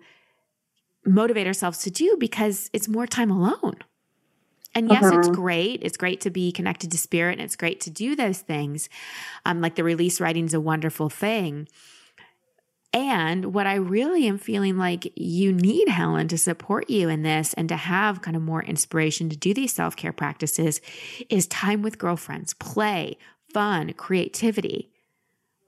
motivate 1.05 1.47
ourselves 1.47 1.79
to 1.79 1.91
do 1.91 2.17
because 2.19 2.69
it's 2.73 2.87
more 2.87 3.07
time 3.07 3.31
alone. 3.31 3.77
And 4.75 4.91
yes, 4.91 5.05
uh-huh. 5.05 5.19
it's 5.19 5.29
great. 5.29 5.79
It's 5.83 5.97
great 5.97 6.21
to 6.21 6.29
be 6.29 6.51
connected 6.51 6.91
to 6.91 6.97
spirit 6.97 7.33
and 7.33 7.41
it's 7.41 7.55
great 7.55 7.79
to 7.81 7.89
do 7.89 8.15
those 8.15 8.39
things. 8.39 8.89
Um, 9.45 9.61
like 9.61 9.75
the 9.75 9.85
release 9.85 10.19
writing 10.19 10.45
is 10.45 10.53
a 10.53 10.59
wonderful 10.61 11.09
thing 11.09 11.67
And 12.93 13.53
what 13.53 13.67
I 13.67 13.75
really 13.75 14.25
am 14.25 14.37
feeling 14.37 14.77
like 14.77 15.11
you 15.17 15.51
need, 15.51 15.89
Helen, 15.89 16.29
to 16.29 16.37
support 16.37 16.89
you 16.89 17.09
in 17.09 17.23
this 17.23 17.53
and 17.55 17.67
to 17.67 17.75
have 17.75 18.21
kind 18.21 18.37
of 18.37 18.41
more 18.41 18.63
inspiration 18.63 19.29
to 19.29 19.35
do 19.35 19.53
these 19.53 19.73
self 19.73 19.97
care 19.97 20.13
practices 20.13 20.79
is 21.29 21.45
time 21.47 21.81
with 21.81 21.97
girlfriends, 21.97 22.53
play, 22.53 23.17
fun, 23.53 23.91
creativity. 23.93 24.91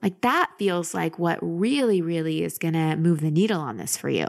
Like 0.02 0.22
that 0.22 0.52
feels 0.58 0.94
like 0.94 1.18
what 1.18 1.38
really, 1.42 2.00
really 2.00 2.42
is 2.44 2.56
going 2.56 2.74
to 2.74 2.96
move 2.96 3.20
the 3.20 3.30
needle 3.30 3.60
on 3.60 3.76
this 3.76 3.98
for 3.98 4.08
you. 4.08 4.26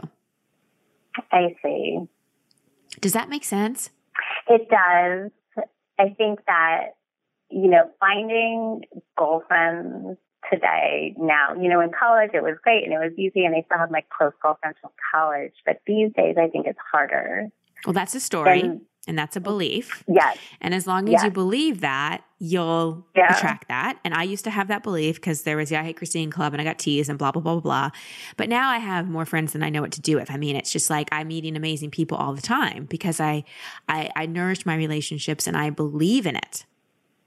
I 1.32 1.56
see. 1.62 2.00
Does 3.00 3.14
that 3.14 3.30
make 3.30 3.44
sense? 3.44 3.88
It 4.50 4.68
does. 4.68 5.30
I 5.98 6.14
think 6.16 6.40
that, 6.46 6.96
you 7.50 7.70
know, 7.70 7.90
finding 8.00 8.82
girlfriends 9.16 10.18
today 10.50 11.14
now, 11.18 11.54
you 11.60 11.68
know, 11.68 11.80
in 11.80 11.90
college 11.90 12.30
it 12.34 12.42
was 12.42 12.56
great 12.64 12.84
and 12.84 12.92
it 12.92 12.98
was 12.98 13.12
easy 13.16 13.44
and 13.44 13.54
I 13.54 13.62
still 13.66 13.78
have 13.78 13.90
my 13.90 14.02
close 14.16 14.32
girlfriends 14.42 14.78
from 14.80 14.90
college, 15.14 15.52
but 15.64 15.80
these 15.86 16.10
days 16.16 16.36
I 16.36 16.48
think 16.48 16.66
it's 16.66 16.78
harder. 16.90 17.48
Well, 17.86 17.92
that's 17.92 18.14
a 18.14 18.20
story. 18.20 18.60
And, 18.60 18.80
and 19.10 19.18
that's 19.18 19.34
a 19.34 19.40
belief. 19.40 20.04
Yes. 20.06 20.38
And 20.60 20.72
as 20.72 20.86
long 20.86 21.08
as 21.08 21.12
yes. 21.14 21.24
you 21.24 21.30
believe 21.32 21.80
that, 21.80 22.22
you'll 22.38 23.04
yeah. 23.16 23.36
attract 23.36 23.66
that. 23.66 23.98
And 24.04 24.14
I 24.14 24.22
used 24.22 24.44
to 24.44 24.50
have 24.50 24.68
that 24.68 24.84
belief 24.84 25.16
because 25.16 25.42
there 25.42 25.56
was 25.56 25.68
the 25.68 25.76
I 25.76 25.82
Hate 25.82 25.96
Christine 25.96 26.30
Club 26.30 26.54
and 26.54 26.62
I 26.62 26.64
got 26.64 26.78
teased 26.78 27.10
and 27.10 27.18
blah, 27.18 27.32
blah, 27.32 27.42
blah, 27.42 27.54
blah, 27.54 27.60
blah. 27.60 27.90
But 28.36 28.48
now 28.48 28.70
I 28.70 28.78
have 28.78 29.08
more 29.08 29.26
friends 29.26 29.52
than 29.52 29.64
I 29.64 29.68
know 29.68 29.82
what 29.82 29.90
to 29.92 30.00
do 30.00 30.14
with. 30.14 30.30
I 30.30 30.36
mean, 30.36 30.54
it's 30.54 30.70
just 30.70 30.88
like 30.90 31.08
I'm 31.10 31.26
meeting 31.26 31.56
amazing 31.56 31.90
people 31.90 32.16
all 32.16 32.32
the 32.32 32.40
time 32.40 32.84
because 32.84 33.18
I, 33.18 33.42
I, 33.88 34.10
I 34.14 34.26
nourish 34.26 34.64
my 34.64 34.76
relationships 34.76 35.48
and 35.48 35.56
I 35.56 35.70
believe 35.70 36.24
in 36.24 36.36
it. 36.36 36.64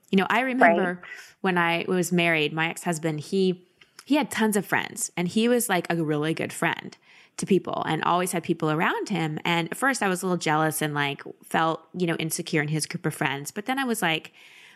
You 0.09 0.19
know, 0.19 0.27
I 0.29 0.39
remember 0.39 1.01
right. 1.01 1.09
when 1.41 1.57
I 1.57 1.83
was 1.85 2.13
married, 2.13 2.53
my 2.53 2.69
ex 2.69 2.83
husband, 2.83 3.19
he, 3.19 3.67
he 4.05 4.15
had 4.15 4.31
tons 4.31 4.55
of 4.55 4.65
friends 4.65 5.11
and 5.17 5.27
he 5.27 5.49
was 5.49 5.67
like 5.67 5.91
a 5.91 6.01
really 6.01 6.33
good 6.33 6.53
friend 6.53 6.95
to 7.37 7.45
people 7.45 7.83
and 7.87 8.03
always 8.03 8.31
had 8.31 8.43
people 8.43 8.71
around 8.71 9.09
him. 9.09 9.39
And 9.43 9.67
at 9.71 9.77
first 9.77 10.03
I 10.03 10.07
was 10.07 10.21
a 10.21 10.25
little 10.25 10.37
jealous 10.37 10.81
and 10.81 10.93
like 10.93 11.23
felt, 11.43 11.81
you 11.97 12.07
know, 12.07 12.15
insecure 12.15 12.61
in 12.61 12.67
his 12.67 12.85
group 12.85 13.05
of 13.05 13.13
friends. 13.13 13.51
But 13.51 13.65
then 13.65 13.79
I 13.79 13.83
was 13.85 14.01
like, 14.01 14.31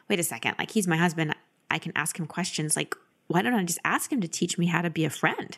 wait 0.09 0.19
a 0.19 0.23
second, 0.23 0.55
like 0.57 0.71
he's 0.71 0.87
my 0.87 0.97
husband. 0.97 1.35
I 1.69 1.79
can 1.79 1.91
ask 1.95 2.17
him 2.19 2.25
questions. 2.25 2.75
Like, 2.75 2.95
why 3.27 3.41
don't 3.41 3.53
I 3.53 3.63
just 3.63 3.79
ask 3.83 4.11
him 4.11 4.21
to 4.21 4.27
teach 4.27 4.57
me 4.57 4.67
how 4.67 4.81
to 4.81 4.89
be 4.89 5.05
a 5.05 5.09
friend? 5.09 5.57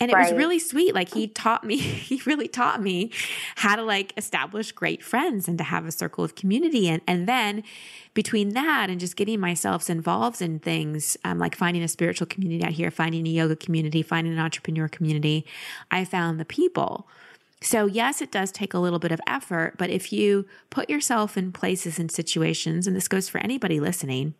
And 0.00 0.10
it 0.12 0.14
right. 0.14 0.30
was 0.30 0.38
really 0.38 0.60
sweet. 0.60 0.94
Like 0.94 1.12
he 1.12 1.26
taught 1.26 1.64
me, 1.64 1.76
he 1.78 2.22
really 2.24 2.48
taught 2.48 2.80
me 2.80 3.10
how 3.56 3.76
to 3.76 3.82
like 3.82 4.12
establish 4.16 4.72
great 4.72 5.02
friends 5.02 5.48
and 5.48 5.58
to 5.58 5.64
have 5.64 5.86
a 5.86 5.92
circle 5.92 6.24
of 6.24 6.34
community. 6.34 6.88
And, 6.88 7.02
and 7.06 7.26
then 7.28 7.64
between 8.14 8.50
that 8.50 8.90
and 8.90 9.00
just 9.00 9.16
getting 9.16 9.40
myself 9.40 9.90
involved 9.90 10.40
in 10.40 10.60
things, 10.60 11.16
um, 11.24 11.38
like 11.38 11.56
finding 11.56 11.82
a 11.82 11.88
spiritual 11.88 12.26
community 12.26 12.64
out 12.64 12.72
here, 12.72 12.90
finding 12.90 13.26
a 13.26 13.30
yoga 13.30 13.56
community, 13.56 14.02
finding 14.02 14.32
an 14.32 14.38
entrepreneur 14.38 14.88
community, 14.88 15.44
I 15.90 16.04
found 16.04 16.38
the 16.38 16.44
people. 16.44 17.08
So, 17.60 17.86
yes, 17.86 18.22
it 18.22 18.30
does 18.30 18.52
take 18.52 18.72
a 18.72 18.78
little 18.78 19.00
bit 19.00 19.10
of 19.10 19.20
effort, 19.26 19.74
but 19.78 19.90
if 19.90 20.12
you 20.12 20.46
put 20.70 20.88
yourself 20.88 21.36
in 21.36 21.50
places 21.50 21.98
and 21.98 22.08
situations, 22.08 22.86
and 22.86 22.94
this 22.94 23.08
goes 23.08 23.28
for 23.28 23.38
anybody 23.38 23.80
listening, 23.80 24.34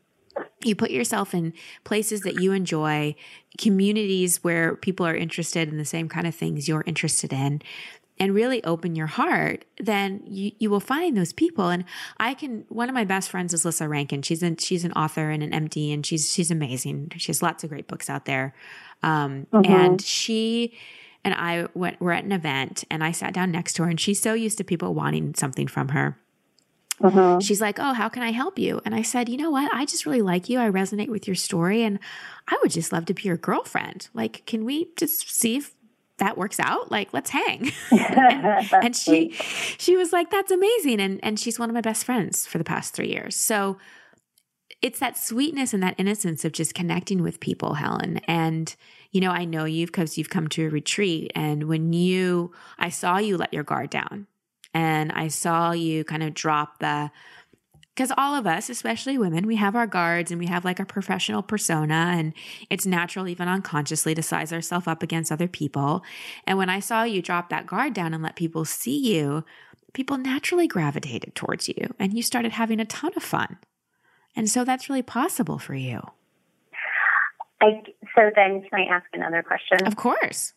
you 0.65 0.75
put 0.75 0.91
yourself 0.91 1.35
in 1.35 1.53
places 1.85 2.23
that 2.23 2.41
you 2.41 2.53
enjoy, 2.53 3.15
communities 3.59 4.43
where 4.43 4.77
people 4.77 5.07
are 5.07 5.17
interested 5.17 5.69
in 5.69 5.79
the 5.79 5.85
same 5.85 6.09
kind 6.09 6.27
of 6.27 6.35
things 6.35 6.69
you're 6.69 6.85
interested 6.87 7.33
in, 7.33 7.63
and 8.21 8.35
really 8.35 8.63
open 8.65 8.97
your 8.97 9.07
heart, 9.07 9.65
then 9.79 10.23
you, 10.27 10.53
you 10.59 10.71
will 10.71 10.81
find 10.81 11.17
those 11.17 11.33
people. 11.33 11.69
And 11.69 11.85
I 12.19 12.35
can, 12.35 12.65
one 12.69 12.89
of 12.89 12.95
my 12.95 13.05
best 13.05 13.31
friends 13.31 13.55
is 13.55 13.65
Lissa 13.65 13.89
Rankin. 13.89 14.23
She's 14.23 14.43
an, 14.43 14.57
she's 14.57 14.85
an 14.85 14.93
author 14.93 15.31
and 15.31 15.43
an 15.43 15.69
MD 15.69 15.93
and 15.95 16.05
she's, 16.05 16.33
she's 16.33 16.51
amazing. 16.51 17.13
She 17.17 17.29
has 17.29 17.43
lots 17.43 17.65
of 17.65 17.71
great 17.71 17.87
books 17.87 18.11
out 18.11 18.25
there. 18.25 18.55
Um, 19.03 19.47
mm-hmm. 19.53 19.73
and 19.73 20.03
she, 20.03 20.77
and 21.25 21.35
I 21.35 21.69
went, 21.75 22.01
we're 22.01 22.13
at 22.13 22.25
an 22.25 22.33
event 22.33 22.85
and 22.91 23.05
I 23.05 23.13
sat 23.13 23.35
down 23.35 23.53
next 23.53 23.75
to 23.75 23.85
her 23.85 23.89
and 23.89 24.01
she's 24.01 24.21
so 24.21 24.35
used 24.35 24.59
to 24.59 24.65
people 24.65 24.95
wanting 24.95 25.35
something 25.35 25.69
from 25.69 25.91
her 25.91 26.19
uh-huh. 27.03 27.41
She's 27.41 27.61
like, 27.61 27.79
Oh, 27.79 27.93
how 27.93 28.09
can 28.09 28.23
I 28.23 28.33
help 28.33 28.59
you? 28.59 28.81
And 28.85 28.95
I 28.95 29.03
said, 29.03 29.29
You 29.29 29.37
know 29.37 29.51
what? 29.51 29.73
I 29.73 29.85
just 29.85 30.07
really 30.07 30.23
like 30.23 30.49
you. 30.49 30.59
I 30.59 30.69
resonate 30.69 31.09
with 31.09 31.27
your 31.27 31.37
story. 31.37 31.83
And 31.83 31.99
I 32.49 32.59
would 32.63 32.71
just 32.71 32.93
love 32.93 33.07
to 33.07 33.15
be 33.15 33.23
your 33.23 33.37
girlfriend. 33.37 34.09
Like, 34.15 34.45
can 34.47 34.65
we 34.65 34.91
just 34.97 35.31
see 35.31 35.57
if 35.57 35.75
that 36.19 36.37
works 36.37 36.59
out? 36.59 36.91
Like, 36.91 37.13
let's 37.13 37.31
hang. 37.31 37.71
and, 37.91 38.73
and 38.73 38.97
she 38.97 39.31
she 39.79 39.97
was 39.97 40.13
like, 40.13 40.31
That's 40.31 40.51
amazing. 40.51 41.01
And 41.01 41.21
and 41.23 41.39
she's 41.39 41.59
one 41.59 41.71
of 41.71 41.75
my 41.75 41.81
best 41.81 42.05
friends 42.05 42.47
for 42.47 42.59
the 42.59 42.65
past 42.65 42.95
three 42.95 43.11
years. 43.11 43.37
So 43.37 43.79
it's 44.81 45.01
that 45.01 45.17
sweetness 45.17 45.75
and 45.75 45.83
that 45.83 45.97
innocence 45.99 46.45
of 46.45 46.53
just 46.53 46.75
connecting 46.75 47.23
with 47.23 47.41
people, 47.41 47.75
Helen. 47.75 48.19
And, 48.29 48.75
you 49.11 49.21
know, 49.21 49.33
I 49.33 49.45
know 49.45 49.65
you 49.65 49.87
because 49.87 50.17
you've 50.17 50.31
come 50.31 50.47
to 50.51 50.67
a 50.67 50.71
retreat. 50.71 51.33
And 51.35 51.65
when 51.65 51.93
you, 51.93 52.53
I 52.79 52.89
saw 52.89 53.19
you 53.19 53.37
let 53.37 53.53
your 53.53 53.65
guard 53.65 53.91
down 53.91 54.29
and 54.75 55.13
I 55.13 55.29
saw 55.29 55.73
you 55.73 56.05
kind 56.05 56.23
of 56.23 56.35
drop 56.35 56.79
the 56.79 57.11
because 57.99 58.13
all 58.17 58.37
of 58.37 58.47
us, 58.47 58.71
especially 58.71 59.19
women, 59.19 59.45
we 59.45 59.57
have 59.57 59.75
our 59.75 59.89
guards 59.89 60.31
and 60.31 60.39
we 60.39 60.47
have 60.47 60.65
like 60.65 60.79
a 60.79 60.85
professional 60.85 61.43
persona, 61.43 62.13
and 62.17 62.33
it's 62.71 62.87
natural, 62.87 63.27
even 63.27 63.49
unconsciously, 63.49 64.15
to 64.15 64.23
size 64.23 64.53
ourselves 64.53 64.87
up 64.87 65.03
against 65.03 65.33
other 65.33 65.49
people. 65.49 66.05
And 66.47 66.57
when 66.59 66.69
I 66.69 66.79
saw 66.79 67.03
you 67.03 67.21
drop 67.21 67.49
that 67.49 67.67
guard 67.67 67.95
down 67.95 68.15
and 68.15 68.23
let 68.23 68.37
people 68.37 68.65
see 68.65 68.97
you, 68.97 69.45
people 69.95 70.17
naturally 70.17 70.69
gravitated 70.69 71.35
towards 71.35 71.67
you 71.67 71.93
and 71.99 72.15
you 72.15 72.23
started 72.23 72.53
having 72.53 72.79
a 72.79 72.85
ton 72.85 73.11
of 73.17 73.23
fun. 73.25 73.59
And 74.37 74.49
so 74.49 74.65
that's 74.65 74.89
really 74.89 75.03
possible 75.03 75.59
for 75.59 75.75
you. 75.75 76.01
I, 77.61 77.83
so 78.15 78.31
then, 78.37 78.63
can 78.63 78.79
I 78.79 78.85
ask 78.95 79.07
another 79.13 79.43
question? 79.43 79.85
Of 79.85 79.97
course. 79.97 80.53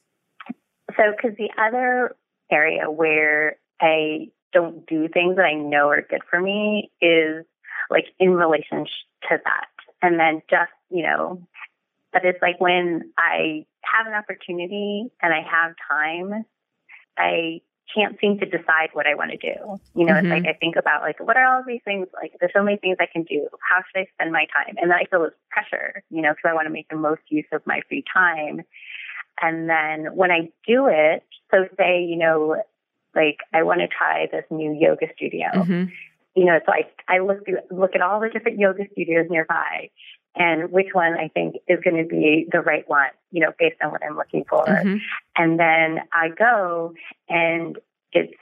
So, 0.96 1.12
because 1.16 1.36
the 1.38 1.50
other 1.58 2.16
area 2.52 2.92
where 2.92 3.58
I 3.82 4.30
don't 4.54 4.86
do 4.86 5.08
things 5.08 5.38
that 5.38 5.46
I 5.46 5.54
know 5.54 5.90
are 5.90 6.02
good 6.02 6.22
for 6.30 6.40
me 6.40 6.92
is 7.02 7.46
like 7.90 8.06
in 8.20 8.34
relation 8.34 8.86
to 9.30 9.38
that. 9.44 9.68
And 10.02 10.20
then 10.20 10.42
just, 10.50 10.72
you 10.90 11.04
know, 11.04 11.42
but 12.12 12.26
it's 12.26 12.42
like 12.42 12.60
when 12.60 13.12
I 13.18 13.66
have 13.84 14.08
an 14.08 14.14
opportunity 14.14 15.12
and 15.22 15.34
I 15.34 15.42
have 15.42 15.74
time, 15.90 16.46
I 17.18 17.62
can't 17.94 18.18
seem 18.20 18.40
to 18.40 18.46
decide 18.46 18.90
what 18.94 19.08
I 19.08 19.16
want 19.16 19.32
to 19.32 19.38
do. 19.38 19.80
You 19.96 20.06
know, 20.06 20.14
mm-hmm. 20.14 20.32
it's 20.32 20.46
like 20.46 20.56
I 20.56 20.58
think 20.58 20.76
about 20.76 21.02
like 21.02 21.20
what 21.20 21.38
are 21.38 21.46
all 21.46 21.64
these 21.66 21.82
things 21.84 22.08
like 22.14 22.34
there's 22.40 22.54
so 22.56 22.64
many 22.64 22.78
things 22.78 22.98
I 23.00 23.08
can 23.12 23.24
do. 23.24 23.48
How 23.70 23.82
should 23.82 24.02
I 24.02 24.08
spend 24.14 24.32
my 24.32 24.46
time? 24.54 24.76
And 24.78 24.90
then 24.92 24.98
I 24.98 25.06
feel 25.10 25.22
this 25.22 25.34
pressure, 25.50 26.04
you 26.10 26.22
know, 26.22 26.32
because 26.32 26.50
I 26.50 26.54
want 26.54 26.68
to 26.68 26.74
make 26.74 26.90
the 26.90 26.96
most 26.96 27.22
use 27.30 27.46
of 27.52 27.62
my 27.66 27.82
free 27.88 28.04
time. 28.14 28.62
And 29.42 29.70
then 29.70 30.16
when 30.16 30.32
I 30.32 30.52
do 30.68 30.88
it, 30.88 31.24
so 31.50 31.68
say, 31.78 32.04
you 32.04 32.18
know, 32.18 32.62
like 33.16 33.38
I 33.54 33.64
want 33.64 33.82
to 33.82 33.88
try 33.88 34.28
this 34.32 34.46
new 34.50 34.74
yoga 34.74 35.08
studio. 35.16 35.48
Mm-hmm. 35.54 35.86
You 36.36 36.46
know, 36.46 36.60
so 36.66 36.72
I 36.72 36.88
I 37.08 37.20
look 37.20 37.40
look 37.70 37.96
at 37.96 38.02
all 38.02 38.20
the 38.20 38.30
different 38.30 38.58
yoga 38.58 38.84
studios 38.92 39.28
nearby, 39.30 39.90
and 40.36 40.72
which 40.72 40.88
one 40.94 41.14
I 41.14 41.28
think 41.28 41.56
is 41.68 41.80
going 41.84 41.98
to 41.98 42.08
be 42.08 42.48
the 42.50 42.62
right 42.62 42.88
one. 42.88 43.10
You 43.32 43.42
know, 43.42 43.52
based 43.60 43.78
on 43.84 43.92
what 43.92 44.02
I'm 44.04 44.16
looking 44.16 44.46
for, 44.50 44.66
mm-hmm. 44.66 44.98
and 45.36 45.60
then 45.60 46.04
I 46.14 46.30
go, 46.30 46.94
and 47.28 47.78
it's 48.14 48.34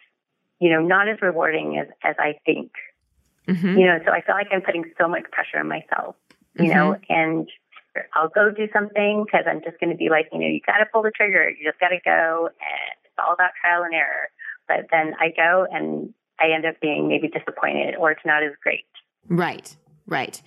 you 0.59 0.69
know 0.69 0.81
not 0.81 1.09
as 1.09 1.21
rewarding 1.21 1.79
as 1.79 1.87
as 2.03 2.15
I 2.19 2.39
think. 2.45 2.71
Mm-hmm. 3.47 3.79
You 3.79 3.87
know, 3.87 3.99
so 4.05 4.11
I 4.11 4.21
feel 4.21 4.35
like 4.35 4.47
I'm 4.51 4.61
putting 4.61 4.85
so 4.99 5.07
much 5.07 5.23
pressure 5.31 5.57
on 5.57 5.67
myself. 5.67 6.15
You 6.59 6.67
know, 6.73 6.93
mm-hmm. 6.93 7.13
and 7.13 7.49
I'll 8.13 8.29
go 8.29 8.51
do 8.51 8.67
something 8.73 9.23
because 9.25 9.45
I'm 9.47 9.61
just 9.63 9.79
going 9.79 9.91
to 9.91 9.95
be 9.95 10.09
like, 10.09 10.27
you 10.31 10.39
know, 10.39 10.45
you 10.45 10.59
got 10.65 10.77
to 10.77 10.85
pull 10.91 11.01
the 11.01 11.11
trigger. 11.15 11.49
You 11.49 11.65
just 11.65 11.79
got 11.79 11.89
to 11.89 11.99
go, 12.03 12.49
and 12.49 12.97
it's 13.05 13.17
all 13.17 13.33
about 13.33 13.51
trial 13.61 13.83
and 13.83 13.95
error 13.95 14.29
but 14.69 14.85
then 14.91 15.15
I 15.19 15.33
go 15.35 15.67
and 15.69 16.13
I 16.39 16.51
end 16.51 16.65
up 16.65 16.79
being 16.79 17.09
maybe 17.09 17.27
disappointed 17.27 17.95
or 17.95 18.11
it's 18.11 18.25
not 18.25 18.43
as 18.43 18.51
great. 18.63 18.85
Right, 19.27 19.75
right. 20.07 20.41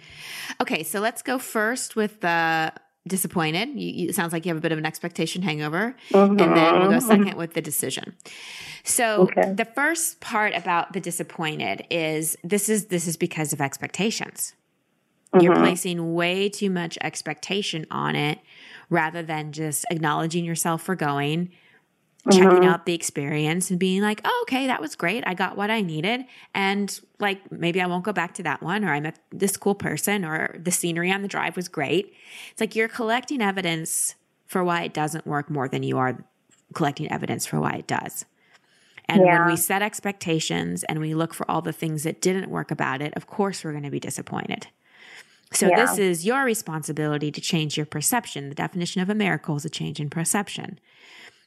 Okay, 0.61 0.83
so 0.83 1.01
let's 1.01 1.21
go 1.21 1.39
first 1.39 1.95
with 1.97 2.21
the 2.21 2.73
disappointed. 3.07 3.69
You, 3.71 3.93
you, 3.93 4.09
it 4.09 4.15
sounds 4.15 4.33
like 4.33 4.47
you 4.47 4.51
have 4.51 4.59
a 4.59 4.61
bit 4.61 4.73
of 4.73 4.79
an 4.79 4.87
expectation 4.87 5.43
hangover. 5.43 5.95
Mm-hmm. 6.11 6.41
And 6.41 6.57
then 6.57 6.81
we'll 6.81 6.91
go 6.91 7.01
second 7.01 7.35
with 7.37 7.55
the 7.55 7.61
decision. 7.61 8.17
So 8.85 9.23
okay. 9.23 9.53
the 9.53 9.65
first 9.65 10.21
part 10.21 10.55
about 10.55 10.93
the 10.93 11.01
disappointed 11.01 11.87
is 11.91 12.37
this 12.43 12.69
is 12.69 12.87
this 12.87 13.07
is 13.07 13.17
because 13.17 13.53
of 13.53 13.61
expectations. 13.61 14.55
Mm-hmm. 15.33 15.45
You're 15.45 15.57
placing 15.57 16.15
way 16.15 16.49
too 16.49 16.71
much 16.71 16.97
expectation 17.01 17.87
on 17.91 18.17
it 18.17 18.39
rather 18.91 19.23
than 19.23 19.53
just 19.53 19.85
acknowledging 19.91 20.45
yourself 20.45 20.83
for 20.83 20.95
going 20.95 21.51
checking 22.31 22.49
mm-hmm. 22.49 22.69
out 22.69 22.87
the 22.87 22.95
experience 22.95 23.71
and 23.71 23.81
being 23.81 24.01
like, 24.01 24.21
oh, 24.25 24.45
okay, 24.47 24.69
that 24.69 24.81
was 24.81 24.95
great. 24.95 25.25
I 25.27 25.35
got 25.35 25.57
what 25.57 25.71
I 25.71 25.81
needed. 25.81 26.25
And 26.55 27.01
like, 27.19 27.51
maybe 27.51 27.81
I 27.81 27.87
won't 27.87 28.05
go 28.05 28.13
back 28.13 28.35
to 28.35 28.45
that 28.45 28.63
one, 28.63 28.85
or 28.85 28.93
I 28.93 29.01
met 29.01 29.19
this 29.31 29.57
cool 29.57 29.75
person, 29.75 30.25
or 30.25 30.57
the 30.57 30.71
scenery 30.71 31.11
on 31.11 31.23
the 31.23 31.29
drive 31.29 31.57
was 31.57 31.69
great. 31.69 32.15
It's 32.53 32.61
like 32.61 32.77
you're 32.77 32.89
collecting 32.89 33.43
evidence 33.43 34.15
for 34.47 34.63
why 34.63 34.83
it 34.83 34.95
doesn't 34.95 35.27
work 35.27 35.51
more 35.51 35.67
than 35.67 35.83
you 35.83 35.99
are 35.99 36.25
collecting 36.75 37.11
evidence 37.11 37.45
for 37.45 37.59
why 37.59 37.73
it 37.73 37.87
does. 37.89 38.25
And 39.09 39.23
yeah. 39.25 39.41
when 39.41 39.51
we 39.51 39.57
set 39.57 39.83
expectations 39.83 40.85
and 40.85 41.01
we 41.01 41.15
look 41.15 41.35
for 41.35 41.51
all 41.51 41.61
the 41.61 41.73
things 41.73 42.05
that 42.05 42.21
didn't 42.21 42.51
work 42.51 42.71
about 42.71 43.03
it, 43.03 43.13
of 43.17 43.27
course 43.27 43.65
we're 43.65 43.73
going 43.73 43.83
to 43.83 43.91
be 43.91 44.01
disappointed. 44.01 44.69
So 45.53 45.69
Yeah. 45.69 45.85
this 45.85 45.99
is 45.99 46.25
your 46.25 46.45
responsibility 46.45 47.31
to 47.31 47.41
change 47.41 47.77
your 47.77 47.85
perception. 47.85 48.49
The 48.49 48.55
definition 48.55 49.03
of 49.03 49.11
a 49.11 49.15
miracle 49.15 49.57
is 49.57 49.65
a 49.65 49.71
change 49.71 50.01
in 50.01 50.09
perception. 50.09 50.79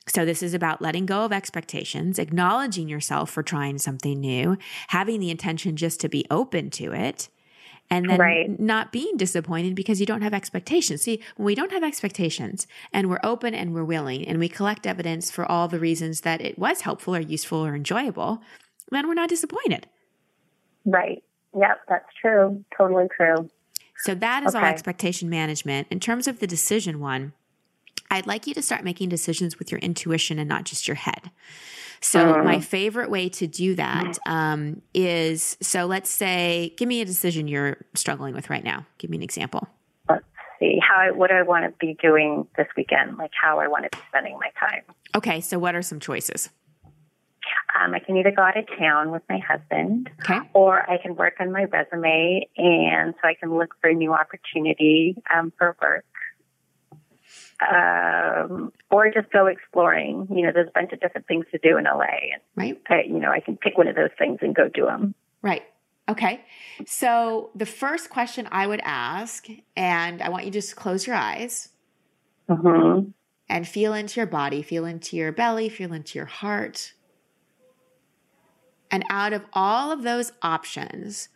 So 0.08 0.24
this 0.24 0.44
is 0.44 0.54
about 0.54 0.82
letting 0.82 1.06
go 1.06 1.26
of 1.26 1.32
expectations, 1.34 2.20
acknowledging 2.20 2.88
yourself 2.88 3.30
for 3.32 3.42
trying 3.42 3.80
something 3.80 4.20
new, 4.20 4.58
having 4.90 5.20
the 5.20 5.32
intention 5.32 5.76
just 5.76 6.00
to 6.02 6.10
be 6.10 6.26
open 6.30 6.70
to 6.72 6.92
it, 6.94 7.30
and 7.90 8.10
then 8.10 8.20
Right. 8.20 8.60
not 8.60 8.92
being 8.92 9.18
disappointed 9.18 9.76
because 9.76 10.00
you 10.00 10.06
don't 10.06 10.22
have 10.22 10.34
expectations. 10.34 11.02
See, 11.04 11.22
when 11.38 11.46
we 11.46 11.56
don't 11.56 11.72
have 11.72 11.84
expectations 11.84 12.68
and 12.94 13.10
we're 13.10 13.20
open 13.24 13.54
and 13.54 13.74
we're 13.74 13.84
willing 13.84 14.28
and 14.28 14.40
we 14.40 14.50
collect 14.50 14.88
evidence 14.88 15.32
for 15.32 15.50
all 15.52 15.68
the 15.68 15.80
reasons 15.80 16.22
that 16.22 16.42
it 16.42 16.58
was 16.58 16.82
helpful 16.82 17.16
or 17.16 17.20
useful 17.20 17.66
or 17.66 17.76
enjoyable, 17.76 18.42
then 18.92 19.08
we're 19.08 19.14
not 19.14 19.30
disappointed. 19.30 19.88
Right. 20.86 21.24
Yep, 21.58 21.82
that's 21.88 22.10
true. 22.22 22.64
Totally 22.78 23.08
true. 23.16 23.50
So 23.98 24.14
that 24.14 24.44
is 24.44 24.54
all 24.54 24.66
expectation 24.66 25.30
management. 25.30 25.88
In 25.90 26.00
terms 26.00 26.28
of 26.28 26.40
the 26.40 26.48
decision 26.48 27.00
one, 27.00 27.34
I'd 28.16 28.28
like 28.28 28.48
you 28.48 28.54
to 28.54 28.62
start 28.62 28.84
making 28.86 29.10
decisions 29.10 29.60
with 29.60 29.72
your 29.72 29.80
intuition 29.80 30.40
and 30.40 30.48
not 30.48 30.64
just 30.64 30.88
your 30.88 30.96
head. 30.96 31.32
So 32.00 32.44
my 32.44 32.60
favorite 32.60 33.10
way 33.10 33.30
to 33.30 33.48
do 33.48 33.76
that 33.76 34.18
um, 34.26 34.82
is 34.94 35.58
so 35.62 35.86
let's 35.86 36.10
say, 36.10 36.74
give 36.78 36.88
me 36.88 37.02
a 37.02 37.06
decision 37.06 37.48
you're 37.48 37.78
struggling 37.94 38.34
with 38.34 38.50
right 38.50 38.64
now. 38.64 38.86
Give 39.00 39.10
me 39.10 39.18
an 39.18 39.24
example. 39.24 39.68
Let's 40.08 40.24
see 40.60 40.80
how 40.80 40.96
I, 40.96 41.12
what 41.12 41.32
I 41.32 41.42
want 41.42 41.66
to 41.66 41.86
be 41.86 41.98
doing 42.02 42.48
this 42.58 42.68
weekend, 42.78 43.18
like 43.18 43.32
how 43.42 43.60
I 43.60 43.68
want 43.68 43.84
to 43.92 43.98
be 43.98 44.04
spending 44.10 44.38
my 44.40 44.52
time. 44.60 44.84
Okay, 45.16 45.42
so 45.42 45.58
what 45.60 45.76
are 45.76 45.82
some 45.82 46.00
choices? 46.00 46.50
Um, 47.80 47.94
I 47.94 48.00
can 48.00 48.16
either 48.18 48.32
go 48.32 48.42
out 48.42 48.58
of 48.58 48.66
town 48.80 49.12
with 49.12 49.24
my 49.30 49.40
husband, 49.40 50.10
Okay. 50.22 50.40
or 50.54 50.90
I 50.90 50.98
can 50.98 51.16
work 51.16 51.36
on 51.40 51.52
my 51.52 51.66
resume, 51.66 52.48
and 52.58 53.14
so 53.22 53.28
I 53.28 53.34
can 53.34 53.58
look 53.58 53.76
for 53.82 53.90
a 53.90 53.94
new 53.94 54.14
opportunity 54.14 55.16
um, 55.34 55.52
for 55.58 55.76
work. 55.82 56.06
Um, 57.62 58.74
or 58.92 59.10
just 59.12 59.32
go 59.32 59.48
exploring. 59.48 60.28
You 60.30 60.46
know, 60.46 60.52
there's 60.54 60.68
a 60.68 60.72
bunch 60.72 60.92
of 60.92 61.00
different 61.00 61.28
things 61.28 61.46
to 61.52 61.58
do 61.58 61.78
in 61.78 61.86
LA, 61.86 62.34
and 62.34 62.42
Right. 62.56 62.82
I, 62.90 63.04
you 63.08 63.20
know, 63.20 63.32
I 63.32 63.40
can 63.40 63.58
pick 63.58 63.78
one 63.78 63.88
of 63.88 63.96
those 63.96 64.10
things 64.18 64.40
and 64.42 64.54
go 64.54 64.68
do 64.68 64.86
them. 64.86 65.16
Right. 65.42 65.64
Okay. 66.08 66.46
So 66.86 67.50
the 67.56 67.66
first 67.66 68.10
question 68.10 68.48
I 68.52 68.68
would 68.68 68.82
ask, 68.84 69.48
and 69.76 70.22
I 70.22 70.30
want 70.30 70.46
you 70.46 70.52
to 70.52 70.60
just 70.60 70.76
close 70.76 71.08
your 71.08 71.16
eyes 71.16 71.70
hmm 72.48 73.00
and 73.48 73.68
feel 73.68 73.94
into 73.94 74.20
your 74.20 74.28
body, 74.28 74.62
feel 74.62 74.86
into 74.86 75.16
your 75.16 75.32
belly, 75.32 75.70
feel 75.70 75.94
into 75.94 76.18
your 76.18 76.26
heart. 76.26 76.94
And 78.90 79.06
out 79.10 79.34
of 79.34 79.44
all 79.54 79.92
of 79.92 80.04
those 80.04 80.32
options, 80.42 81.30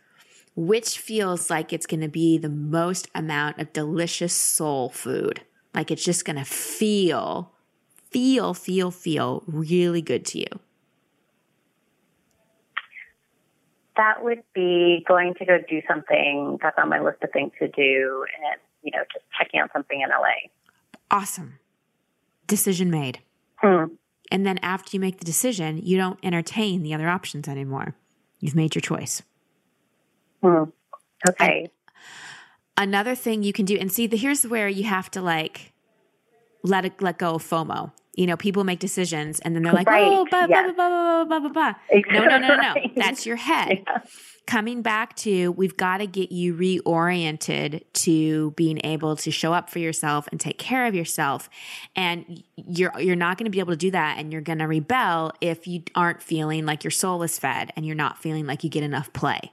which 0.56 0.98
feels 0.98 1.50
like 1.50 1.72
it's 1.72 1.86
going 1.86 2.00
to 2.00 2.08
be 2.08 2.38
the 2.38 2.48
most 2.48 3.08
amount 3.14 3.58
of 3.58 3.72
delicious 3.72 4.32
soul 4.32 4.88
food? 4.88 5.42
Like 5.74 5.90
it's 5.90 6.04
just 6.04 6.24
going 6.24 6.36
to 6.36 6.44
feel, 6.44 7.52
feel, 8.10 8.54
feel, 8.54 8.90
feel 8.90 9.42
really 9.46 10.02
good 10.02 10.24
to 10.26 10.38
you. 10.38 10.60
That 13.96 14.24
would 14.24 14.42
be 14.54 15.04
going 15.06 15.34
to 15.34 15.44
go 15.44 15.58
do 15.68 15.82
something 15.86 16.58
that's 16.62 16.76
on 16.78 16.88
my 16.88 17.00
list 17.00 17.22
of 17.22 17.30
things 17.32 17.52
to 17.58 17.68
do, 17.68 18.24
and 18.44 18.60
you 18.82 18.92
know, 18.92 19.04
just 19.12 19.24
checking 19.38 19.60
out 19.60 19.70
something 19.72 20.00
in 20.00 20.08
LA. 20.08 20.48
Awesome. 21.10 21.58
Decision 22.46 22.90
made. 22.90 23.20
Hmm. 23.56 23.84
And 24.30 24.46
then 24.46 24.58
after 24.58 24.90
you 24.92 25.00
make 25.00 25.18
the 25.18 25.24
decision, 25.24 25.78
you 25.78 25.96
don't 25.96 26.18
entertain 26.22 26.82
the 26.82 26.94
other 26.94 27.08
options 27.08 27.46
anymore. 27.48 27.94
You've 28.38 28.54
made 28.54 28.74
your 28.74 28.80
choice. 28.80 29.22
Hmm. 30.42 30.64
Okay. 31.28 31.68
Another 32.80 33.14
thing 33.14 33.42
you 33.42 33.52
can 33.52 33.66
do, 33.66 33.76
and 33.76 33.92
see, 33.92 34.06
the, 34.06 34.16
here's 34.16 34.46
where 34.46 34.66
you 34.66 34.84
have 34.84 35.10
to 35.10 35.20
like 35.20 35.74
let 36.62 36.86
it, 36.86 37.02
let 37.02 37.18
go 37.18 37.34
of 37.34 37.42
FOMO. 37.42 37.92
You 38.14 38.26
know, 38.26 38.38
people 38.38 38.64
make 38.64 38.78
decisions 38.78 39.38
and 39.40 39.54
then 39.54 39.62
they're 39.62 39.72
like, 39.72 39.86
Right, 39.86 40.02
oh, 40.02 40.26
blah, 40.28 40.46
blah, 40.46 40.56
yes. 40.56 40.74
blah, 40.74 40.88
blah, 40.88 41.24
blah, 41.24 41.40
blah, 41.40 41.50
blah, 41.50 41.72
blah. 41.90 42.00
No, 42.10 42.24
no, 42.24 42.38
no, 42.38 42.48
no, 42.48 42.56
no. 42.56 42.74
That's 42.96 43.26
your 43.26 43.36
head. 43.36 43.84
Yeah. 43.86 43.98
Coming 44.46 44.80
back 44.80 45.14
to, 45.16 45.52
we've 45.52 45.76
got 45.76 45.98
to 45.98 46.06
get 46.06 46.32
you 46.32 46.54
reoriented 46.54 47.82
to 47.92 48.52
being 48.52 48.80
able 48.82 49.14
to 49.16 49.30
show 49.30 49.52
up 49.52 49.68
for 49.68 49.78
yourself 49.78 50.26
and 50.32 50.40
take 50.40 50.58
care 50.58 50.86
of 50.86 50.94
yourself. 50.94 51.50
And 51.94 52.42
you're 52.56 52.98
you're 52.98 53.14
not 53.14 53.36
going 53.36 53.44
to 53.44 53.50
be 53.50 53.60
able 53.60 53.74
to 53.74 53.78
do 53.78 53.90
that, 53.92 54.18
and 54.18 54.32
you're 54.32 54.42
going 54.42 54.58
to 54.58 54.66
rebel 54.66 55.32
if 55.40 55.68
you 55.68 55.82
aren't 55.94 56.22
feeling 56.22 56.66
like 56.66 56.82
your 56.82 56.90
soul 56.90 57.22
is 57.22 57.38
fed, 57.38 57.72
and 57.76 57.86
you're 57.86 57.94
not 57.94 58.18
feeling 58.18 58.46
like 58.46 58.64
you 58.64 58.70
get 58.70 58.82
enough 58.82 59.12
play. 59.12 59.52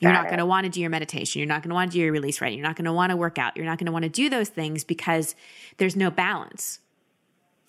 You're 0.00 0.12
Got 0.12 0.22
not 0.22 0.28
going 0.28 0.38
to 0.38 0.46
want 0.46 0.64
to 0.64 0.70
do 0.70 0.80
your 0.80 0.90
meditation. 0.90 1.38
You're 1.40 1.48
not 1.48 1.62
going 1.62 1.70
to 1.70 1.74
want 1.74 1.90
to 1.92 1.96
do 1.96 2.02
your 2.02 2.12
release 2.12 2.40
writing. 2.40 2.58
You're 2.58 2.66
not 2.66 2.76
going 2.76 2.84
to 2.86 2.92
want 2.92 3.10
to 3.10 3.16
work 3.16 3.38
out. 3.38 3.56
You're 3.56 3.66
not 3.66 3.78
going 3.78 3.86
to 3.86 3.92
want 3.92 4.02
to 4.04 4.08
do 4.08 4.28
those 4.28 4.48
things 4.48 4.82
because 4.84 5.34
there's 5.78 5.94
no 5.96 6.10
balance. 6.10 6.80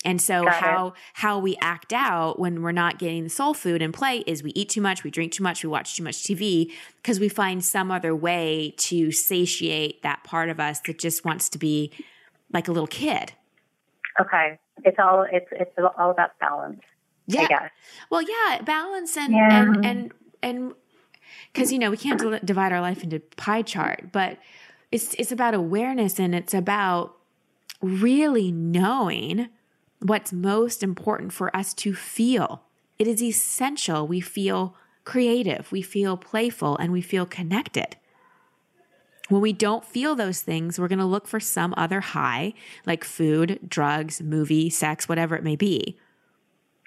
And 0.04 0.20
so 0.20 0.44
Got 0.44 0.48
it. 0.56 0.62
how 0.62 0.94
how 1.14 1.38
we 1.38 1.56
act 1.60 1.92
out 1.92 2.38
when 2.38 2.62
we're 2.62 2.70
not 2.72 2.98
getting 2.98 3.24
the 3.24 3.30
soul 3.30 3.54
food 3.54 3.82
in 3.82 3.90
play 3.90 4.18
is 4.26 4.42
we 4.42 4.50
eat 4.52 4.68
too 4.68 4.80
much, 4.80 5.02
we 5.02 5.10
drink 5.10 5.32
too 5.32 5.42
much, 5.42 5.64
we 5.64 5.68
watch 5.68 5.96
too 5.96 6.04
much 6.04 6.22
TV 6.22 6.70
because 7.02 7.18
we 7.18 7.28
find 7.28 7.64
some 7.64 7.90
other 7.90 8.14
way 8.14 8.74
to 8.76 9.10
satiate 9.10 10.02
that 10.02 10.22
part 10.22 10.48
of 10.48 10.60
us 10.60 10.80
that 10.86 10.98
just 10.98 11.24
wants 11.24 11.48
to 11.48 11.58
be 11.58 11.90
like 12.52 12.68
a 12.68 12.72
little 12.72 12.86
kid. 12.86 13.32
Okay. 14.20 14.58
It's 14.84 14.98
all 14.98 15.26
it's 15.30 15.48
it's 15.50 15.72
all 15.98 16.10
about 16.10 16.38
balance. 16.38 16.80
Guess. 17.28 17.50
Well, 18.10 18.22
yeah, 18.22 18.62
balance 18.62 19.16
and 19.16 19.32
Yeah. 19.32 19.62
and 19.62 19.84
and 19.84 20.12
and 20.42 20.72
because 21.56 21.72
you 21.72 21.78
know 21.78 21.90
we 21.90 21.96
can't 21.96 22.20
di- 22.20 22.40
divide 22.44 22.70
our 22.70 22.82
life 22.82 23.02
into 23.02 23.18
pie 23.36 23.62
chart, 23.62 24.12
but 24.12 24.38
it's 24.92 25.14
it's 25.14 25.32
about 25.32 25.54
awareness 25.54 26.20
and 26.20 26.34
it's 26.34 26.52
about 26.52 27.16
really 27.80 28.52
knowing 28.52 29.48
what's 30.00 30.32
most 30.32 30.82
important 30.82 31.32
for 31.32 31.54
us 31.56 31.72
to 31.72 31.94
feel. 31.94 32.62
It 32.98 33.08
is 33.08 33.22
essential 33.22 34.06
we 34.06 34.20
feel 34.20 34.76
creative, 35.04 35.72
we 35.72 35.80
feel 35.80 36.16
playful, 36.16 36.76
and 36.76 36.92
we 36.92 37.00
feel 37.00 37.24
connected. 37.24 37.96
When 39.28 39.40
we 39.40 39.52
don't 39.52 39.84
feel 39.84 40.14
those 40.14 40.42
things, 40.42 40.78
we're 40.78 40.88
going 40.88 41.00
to 41.00 41.04
look 41.04 41.26
for 41.26 41.40
some 41.40 41.74
other 41.76 42.00
high, 42.00 42.54
like 42.84 43.02
food, 43.02 43.58
drugs, 43.66 44.20
movie, 44.20 44.70
sex, 44.70 45.08
whatever 45.08 45.34
it 45.34 45.42
may 45.42 45.56
be. 45.56 45.98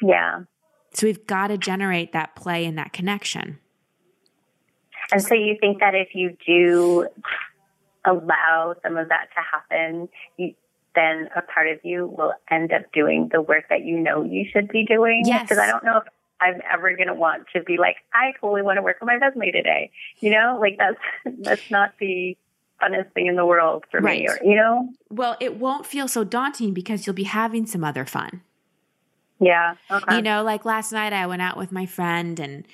Yeah. 0.01 0.43
So 0.93 1.07
we've 1.07 1.27
got 1.27 1.47
to 1.47 1.57
generate 1.57 2.13
that 2.13 2.35
play 2.35 2.65
and 2.65 2.77
that 2.77 2.93
connection. 2.93 3.59
And 5.11 5.21
so 5.21 5.33
you 5.33 5.57
think 5.59 5.79
that 5.79 5.95
if 5.95 6.09
you 6.13 6.35
do 6.45 7.07
allow 8.05 8.75
some 8.83 8.97
of 8.97 9.09
that 9.09 9.29
to 9.35 9.41
happen, 9.41 10.09
you, 10.37 10.53
then 10.95 11.29
a 11.35 11.41
part 11.41 11.67
of 11.67 11.79
you 11.83 12.07
will 12.07 12.33
end 12.49 12.71
up 12.71 12.91
doing 12.93 13.29
the 13.31 13.41
work 13.41 13.65
that 13.69 13.83
you 13.83 13.99
know 13.99 14.23
you 14.23 14.45
should 14.51 14.69
be 14.69 14.85
doing. 14.85 15.23
Yes. 15.25 15.43
Because 15.43 15.57
I 15.57 15.67
don't 15.67 15.83
know 15.83 15.97
if 15.97 16.03
I'm 16.41 16.61
ever 16.71 16.95
going 16.95 17.07
to 17.07 17.13
want 17.13 17.45
to 17.53 17.63
be 17.63 17.77
like, 17.77 17.97
I 18.13 18.31
totally 18.39 18.61
want 18.61 18.77
to 18.77 18.81
work 18.81 18.97
on 19.01 19.07
my 19.07 19.15
resume 19.15 19.51
today. 19.51 19.91
You 20.19 20.31
know, 20.31 20.57
like 20.59 20.77
that's 20.77 20.99
that's 21.39 21.71
not 21.71 21.93
the 21.99 22.37
funnest 22.81 23.11
thing 23.13 23.27
in 23.27 23.35
the 23.35 23.45
world 23.45 23.85
for 23.91 23.99
me. 24.01 24.27
Right. 24.27 24.29
Or, 24.29 24.45
you 24.45 24.55
know? 24.55 24.89
Well, 25.09 25.35
it 25.39 25.57
won't 25.57 25.85
feel 25.85 26.07
so 26.07 26.23
daunting 26.23 26.73
because 26.73 27.05
you'll 27.05 27.15
be 27.15 27.23
having 27.23 27.65
some 27.65 27.83
other 27.83 28.05
fun. 28.05 28.41
Yeah. 29.39 29.75
Okay. 29.89 30.17
You 30.17 30.21
know, 30.21 30.43
like 30.43 30.65
last 30.65 30.91
night 30.91 31.13
I 31.13 31.25
went 31.25 31.41
out 31.41 31.57
with 31.57 31.71
my 31.71 31.85
friend 31.85 32.39
and 32.39 32.65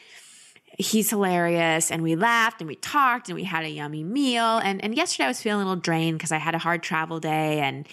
he's 0.77 1.09
hilarious 1.09 1.91
and 1.91 2.03
we 2.03 2.15
laughed 2.15 2.61
and 2.61 2.67
we 2.67 2.75
talked 2.75 3.29
and 3.29 3.35
we 3.35 3.43
had 3.43 3.63
a 3.63 3.69
yummy 3.69 4.03
meal. 4.03 4.57
And 4.57 4.83
and 4.83 4.95
yesterday 4.95 5.25
I 5.25 5.27
was 5.27 5.41
feeling 5.41 5.61
a 5.61 5.65
little 5.65 5.81
drained 5.81 6.17
because 6.17 6.31
I 6.31 6.37
had 6.37 6.55
a 6.55 6.59
hard 6.59 6.83
travel 6.83 7.19
day 7.19 7.59
and 7.59 7.87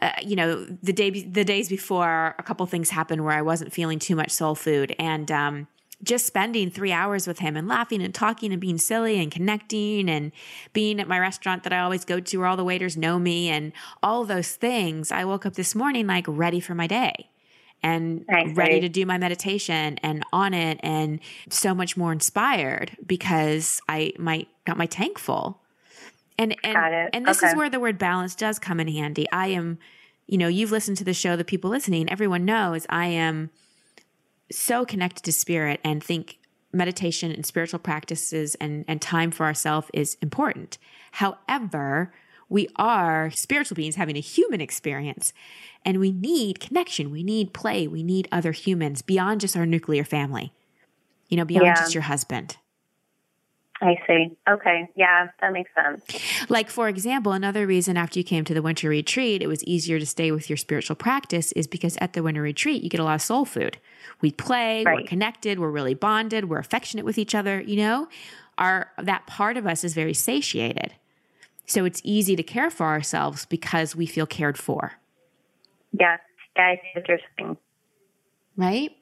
uh, 0.00 0.12
you 0.22 0.36
know 0.36 0.64
the 0.82 0.92
day 0.92 1.10
the 1.10 1.44
days 1.44 1.68
before 1.68 2.34
a 2.38 2.42
couple 2.42 2.64
things 2.66 2.90
happened 2.90 3.24
where 3.24 3.34
I 3.34 3.42
wasn't 3.42 3.72
feeling 3.72 3.98
too 3.98 4.16
much 4.16 4.30
soul 4.30 4.54
food. 4.54 4.94
And 4.98 5.30
um 5.30 5.68
just 6.02 6.26
spending 6.26 6.70
three 6.70 6.92
hours 6.92 7.26
with 7.26 7.38
him 7.38 7.56
and 7.56 7.66
laughing 7.66 8.02
and 8.02 8.14
talking 8.14 8.52
and 8.52 8.60
being 8.60 8.76
silly 8.76 9.18
and 9.18 9.32
connecting 9.32 10.10
and 10.10 10.30
being 10.74 11.00
at 11.00 11.08
my 11.08 11.18
restaurant 11.18 11.62
that 11.62 11.72
I 11.72 11.78
always 11.78 12.04
go 12.04 12.20
to 12.20 12.36
where 12.36 12.46
all 12.46 12.56
the 12.56 12.64
waiters 12.64 12.98
know 12.98 13.18
me 13.18 13.48
and 13.48 13.72
all 14.02 14.26
those 14.26 14.52
things, 14.56 15.10
I 15.10 15.24
woke 15.24 15.46
up 15.46 15.54
this 15.54 15.74
morning 15.74 16.06
like 16.06 16.26
ready 16.28 16.60
for 16.60 16.74
my 16.74 16.86
day 16.86 17.30
and 17.82 18.24
I 18.28 18.52
ready 18.54 18.74
see. 18.74 18.80
to 18.80 18.88
do 18.88 19.06
my 19.06 19.18
meditation 19.18 19.98
and 20.02 20.24
on 20.32 20.54
it 20.54 20.80
and 20.82 21.20
so 21.50 21.74
much 21.74 21.96
more 21.96 22.12
inspired 22.12 22.96
because 23.06 23.80
I 23.88 24.12
my 24.18 24.46
got 24.64 24.76
my 24.76 24.86
tank 24.86 25.18
full. 25.18 25.60
And 26.38 26.56
and 26.62 27.10
and 27.12 27.26
this 27.26 27.42
is 27.42 27.54
where 27.54 27.70
the 27.70 27.80
word 27.80 27.98
balance 27.98 28.34
does 28.34 28.58
come 28.58 28.80
in 28.80 28.88
handy. 28.88 29.26
I 29.30 29.48
am, 29.48 29.78
you 30.26 30.36
know, 30.36 30.48
you've 30.48 30.70
listened 30.72 30.98
to 30.98 31.04
the 31.04 31.14
show, 31.14 31.36
the 31.36 31.44
people 31.44 31.70
listening, 31.70 32.10
everyone 32.10 32.44
knows 32.44 32.86
I 32.90 33.06
am 33.06 33.50
so 34.50 34.84
connected 34.84 35.22
to 35.24 35.32
spirit 35.32 35.80
and 35.82 36.02
think 36.02 36.38
meditation 36.72 37.32
and 37.32 37.44
spiritual 37.44 37.78
practices 37.78 38.54
and, 38.56 38.84
and 38.86 39.00
time 39.00 39.30
for 39.30 39.46
ourselves 39.46 39.88
is 39.94 40.16
important. 40.20 40.78
However, 41.12 42.12
we 42.48 42.68
are 42.76 43.30
spiritual 43.30 43.74
beings 43.74 43.96
having 43.96 44.16
a 44.16 44.20
human 44.20 44.60
experience 44.60 45.32
and 45.84 45.98
we 45.98 46.12
need 46.12 46.60
connection. 46.60 47.10
We 47.10 47.22
need 47.22 47.52
play. 47.52 47.86
We 47.86 48.02
need 48.02 48.28
other 48.30 48.52
humans 48.52 49.02
beyond 49.02 49.40
just 49.40 49.56
our 49.56 49.66
nuclear 49.66 50.04
family, 50.04 50.52
you 51.28 51.36
know, 51.36 51.44
beyond 51.44 51.66
Yeah. 51.66 51.74
just 51.74 51.94
your 51.94 52.02
husband. 52.02 52.56
I 53.80 53.96
see. 54.06 54.34
Okay. 54.48 54.88
Yeah, 54.96 55.28
that 55.40 55.52
makes 55.52 55.70
sense. 55.74 56.48
Like, 56.48 56.70
for 56.70 56.88
example, 56.88 57.32
another 57.32 57.66
reason 57.66 57.98
after 57.98 58.18
you 58.18 58.24
came 58.24 58.42
to 58.46 58.54
the 58.54 58.62
winter 58.62 58.88
retreat, 58.88 59.42
it 59.42 59.48
was 59.48 59.62
easier 59.64 59.98
to 59.98 60.06
stay 60.06 60.32
with 60.32 60.48
your 60.48 60.56
spiritual 60.56 60.96
practice 60.96 61.52
is 61.52 61.66
because 61.66 61.98
at 62.00 62.14
the 62.14 62.22
winter 62.22 62.40
retreat, 62.40 62.82
you 62.82 62.88
get 62.88 63.00
a 63.00 63.04
lot 63.04 63.16
of 63.16 63.22
soul 63.22 63.44
food. 63.44 63.76
We 64.22 64.30
play, 64.30 64.82
right. 64.84 65.02
we're 65.02 65.06
connected, 65.06 65.58
we're 65.58 65.70
really 65.70 65.92
bonded, 65.92 66.48
we're 66.48 66.58
affectionate 66.58 67.04
with 67.04 67.18
each 67.18 67.34
other, 67.34 67.60
you 67.60 67.76
know? 67.76 68.08
Our 68.56 68.90
that 68.96 69.26
part 69.26 69.58
of 69.58 69.66
us 69.66 69.84
is 69.84 69.92
very 69.92 70.14
satiated. 70.14 70.94
So 71.66 71.84
it's 71.84 72.00
easy 72.04 72.36
to 72.36 72.42
care 72.42 72.70
for 72.70 72.86
ourselves 72.86 73.44
because 73.46 73.96
we 73.96 74.06
feel 74.06 74.26
cared 74.26 74.56
for. 74.56 74.92
Yes. 75.98 76.20
Yeah, 76.56 76.64
I 76.64 76.74
see 76.76 76.88
what 76.94 77.08
you're 77.08 77.18
saying. 77.38 77.56
Right? 78.56 78.96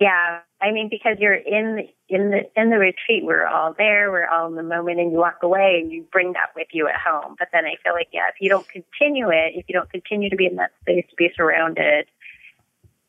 Yeah, 0.00 0.40
I 0.60 0.70
mean 0.70 0.88
because 0.88 1.16
you're 1.18 1.34
in 1.34 1.76
the, 1.76 2.14
in 2.14 2.30
the 2.30 2.60
in 2.60 2.70
the 2.70 2.78
retreat, 2.78 3.24
we're 3.24 3.46
all 3.46 3.74
there, 3.76 4.10
we're 4.10 4.26
all 4.26 4.46
in 4.48 4.54
the 4.54 4.62
moment, 4.62 5.00
and 5.00 5.10
you 5.10 5.18
walk 5.18 5.38
away 5.42 5.80
and 5.80 5.90
you 5.90 6.04
bring 6.12 6.32
that 6.34 6.50
with 6.54 6.68
you 6.72 6.86
at 6.88 6.94
home. 6.96 7.34
But 7.38 7.48
then 7.52 7.64
I 7.64 7.74
feel 7.82 7.92
like 7.92 8.08
yeah, 8.12 8.28
if 8.28 8.36
you 8.40 8.48
don't 8.48 8.68
continue 8.68 9.30
it, 9.30 9.54
if 9.54 9.64
you 9.68 9.72
don't 9.72 9.90
continue 9.90 10.30
to 10.30 10.36
be 10.36 10.46
in 10.46 10.56
that 10.56 10.72
space, 10.80 11.04
to 11.10 11.16
be 11.16 11.30
surrounded, 11.36 12.06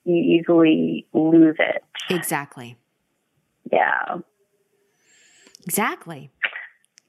you 0.05 0.15
easily 0.15 1.05
lose 1.13 1.55
it. 1.59 1.83
Exactly. 2.09 2.77
Yeah. 3.71 4.17
Exactly. 5.65 6.31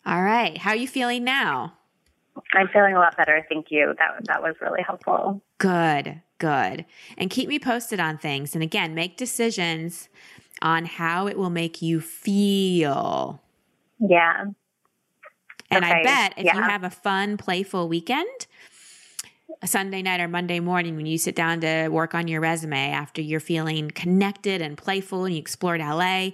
All 0.07 0.23
right. 0.23 0.57
How 0.57 0.71
are 0.71 0.77
you 0.77 0.87
feeling 0.87 1.25
now? 1.25 1.75
I'm 2.53 2.69
feeling 2.69 2.95
a 2.95 2.99
lot 2.99 3.17
better. 3.17 3.45
Thank 3.49 3.67
you. 3.71 3.95
That 3.99 4.25
that 4.27 4.43
was 4.43 4.55
really 4.61 4.83
helpful. 4.83 5.43
Good. 5.59 6.23
Good. 6.39 6.85
And 7.19 7.31
keep 7.31 7.49
me 7.49 7.59
posted 7.59 7.99
on 7.99 8.19
things. 8.19 8.55
And 8.55 8.63
again, 8.63 8.95
make 8.95 9.17
decisions 9.17 10.09
on 10.63 10.85
how 10.85 11.27
it 11.27 11.37
will 11.37 11.51
make 11.51 11.83
you 11.83 12.01
feel. 12.01 13.43
Yeah. 13.99 14.45
And 15.71 15.85
okay. 15.85 15.95
I 15.95 16.03
bet 16.03 16.35
if 16.37 16.45
yeah. 16.45 16.57
you 16.57 16.63
have 16.63 16.85
a 16.85 16.91
fun, 16.91 17.37
playful 17.37 17.89
weekend, 17.89 18.47
a 19.63 19.67
Sunday 19.67 20.03
night 20.03 20.21
or 20.21 20.29
Monday 20.29 20.61
morning 20.61 20.97
when 20.97 21.07
you 21.07 21.19
sit 21.19 21.35
down 21.35 21.61
to 21.63 21.89
work 21.89 22.15
on 22.15 22.29
your 22.29 22.41
resume 22.41 22.91
after 22.91 23.23
you're 23.23 23.41
feeling 23.41 23.91
connected 23.91 24.61
and 24.61 24.77
playful 24.77 25.25
and 25.25 25.35
you 25.35 25.41
explored 25.41 25.81
LA, 25.81 26.31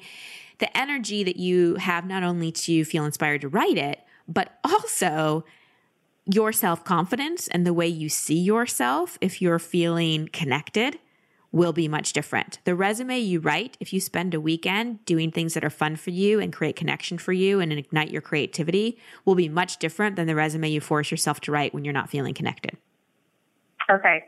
the 0.59 0.77
energy 0.77 1.23
that 1.25 1.37
you 1.37 1.77
have 1.77 2.07
not 2.07 2.23
only 2.23 2.53
to 2.53 2.85
feel 2.85 3.05
inspired 3.05 3.41
to 3.43 3.49
write 3.49 3.79
it, 3.79 4.01
but 4.29 4.59
also 4.65 5.45
your 6.25 6.53
self 6.53 6.85
confidence 6.85 7.49
and 7.49 7.67
the 7.67 7.73
way 7.73 7.87
you 7.87 8.09
see 8.09 8.39
yourself, 8.39 9.19
if 9.21 9.43
you're 9.43 9.59
feeling 9.59 10.29
connected, 10.33 10.99
will 11.51 11.73
be 11.73 11.87
much 11.87 12.13
different. 12.13 12.59
The 12.65 12.75
resume 12.75 13.19
you 13.19 13.39
write, 13.39 13.77
if 13.79 13.93
you 13.93 14.01
spend 14.01 14.33
a 14.33 14.41
weekend 14.41 15.05
doing 15.05 15.31
things 15.31 15.55
that 15.55 15.65
are 15.65 15.71
fun 15.71 15.97
for 15.97 16.11
you 16.11 16.41
and 16.41 16.53
create 16.53 16.77
connection 16.77 17.19
for 17.19 17.33
you 17.33 17.61
and 17.61 17.73
ignite 17.73 18.11
your 18.11 18.23
creativity, 18.23 18.99
will 19.25 19.35
be 19.35 19.49
much 19.49 19.77
different 19.79 20.17
than 20.17 20.27
the 20.27 20.35
resume 20.35 20.71
you 20.71 20.81
force 20.81 21.11
yourself 21.11 21.41
to 21.41 21.53
write 21.53 21.75
when 21.75 21.85
you're 21.85 21.93
not 21.93 22.09
feeling 22.09 22.33
connected. 22.33 22.79
Okay. 23.91 24.25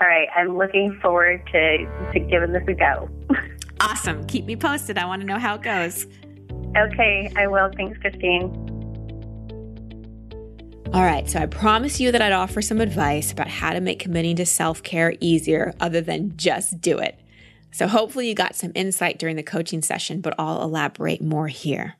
All 0.00 0.08
right. 0.08 0.28
I'm 0.34 0.58
looking 0.58 0.98
forward 1.00 1.46
to, 1.52 2.10
to 2.12 2.18
giving 2.18 2.52
this 2.52 2.64
a 2.66 2.74
go. 2.74 3.08
awesome. 3.80 4.24
Keep 4.26 4.46
me 4.46 4.56
posted. 4.56 4.98
I 4.98 5.06
want 5.06 5.22
to 5.22 5.26
know 5.26 5.38
how 5.38 5.54
it 5.54 5.62
goes. 5.62 6.06
Okay, 6.76 7.32
I 7.36 7.46
will. 7.46 7.70
Thanks, 7.76 7.98
Christine. 8.00 8.66
All 10.92 11.02
right, 11.02 11.28
so 11.28 11.40
I 11.40 11.46
promised 11.46 12.00
you 12.00 12.12
that 12.12 12.22
I'd 12.22 12.32
offer 12.32 12.62
some 12.62 12.80
advice 12.80 13.32
about 13.32 13.48
how 13.48 13.72
to 13.72 13.80
make 13.80 13.98
committing 13.98 14.36
to 14.36 14.46
self 14.46 14.82
care 14.82 15.14
easier 15.20 15.74
other 15.80 16.00
than 16.00 16.36
just 16.36 16.80
do 16.80 16.98
it. 16.98 17.18
So 17.72 17.86
hopefully 17.86 18.28
you 18.28 18.34
got 18.34 18.56
some 18.56 18.72
insight 18.74 19.18
during 19.18 19.36
the 19.36 19.42
coaching 19.42 19.82
session, 19.82 20.20
but 20.20 20.34
I'll 20.38 20.62
elaborate 20.62 21.20
more 21.20 21.48
here. 21.48 21.96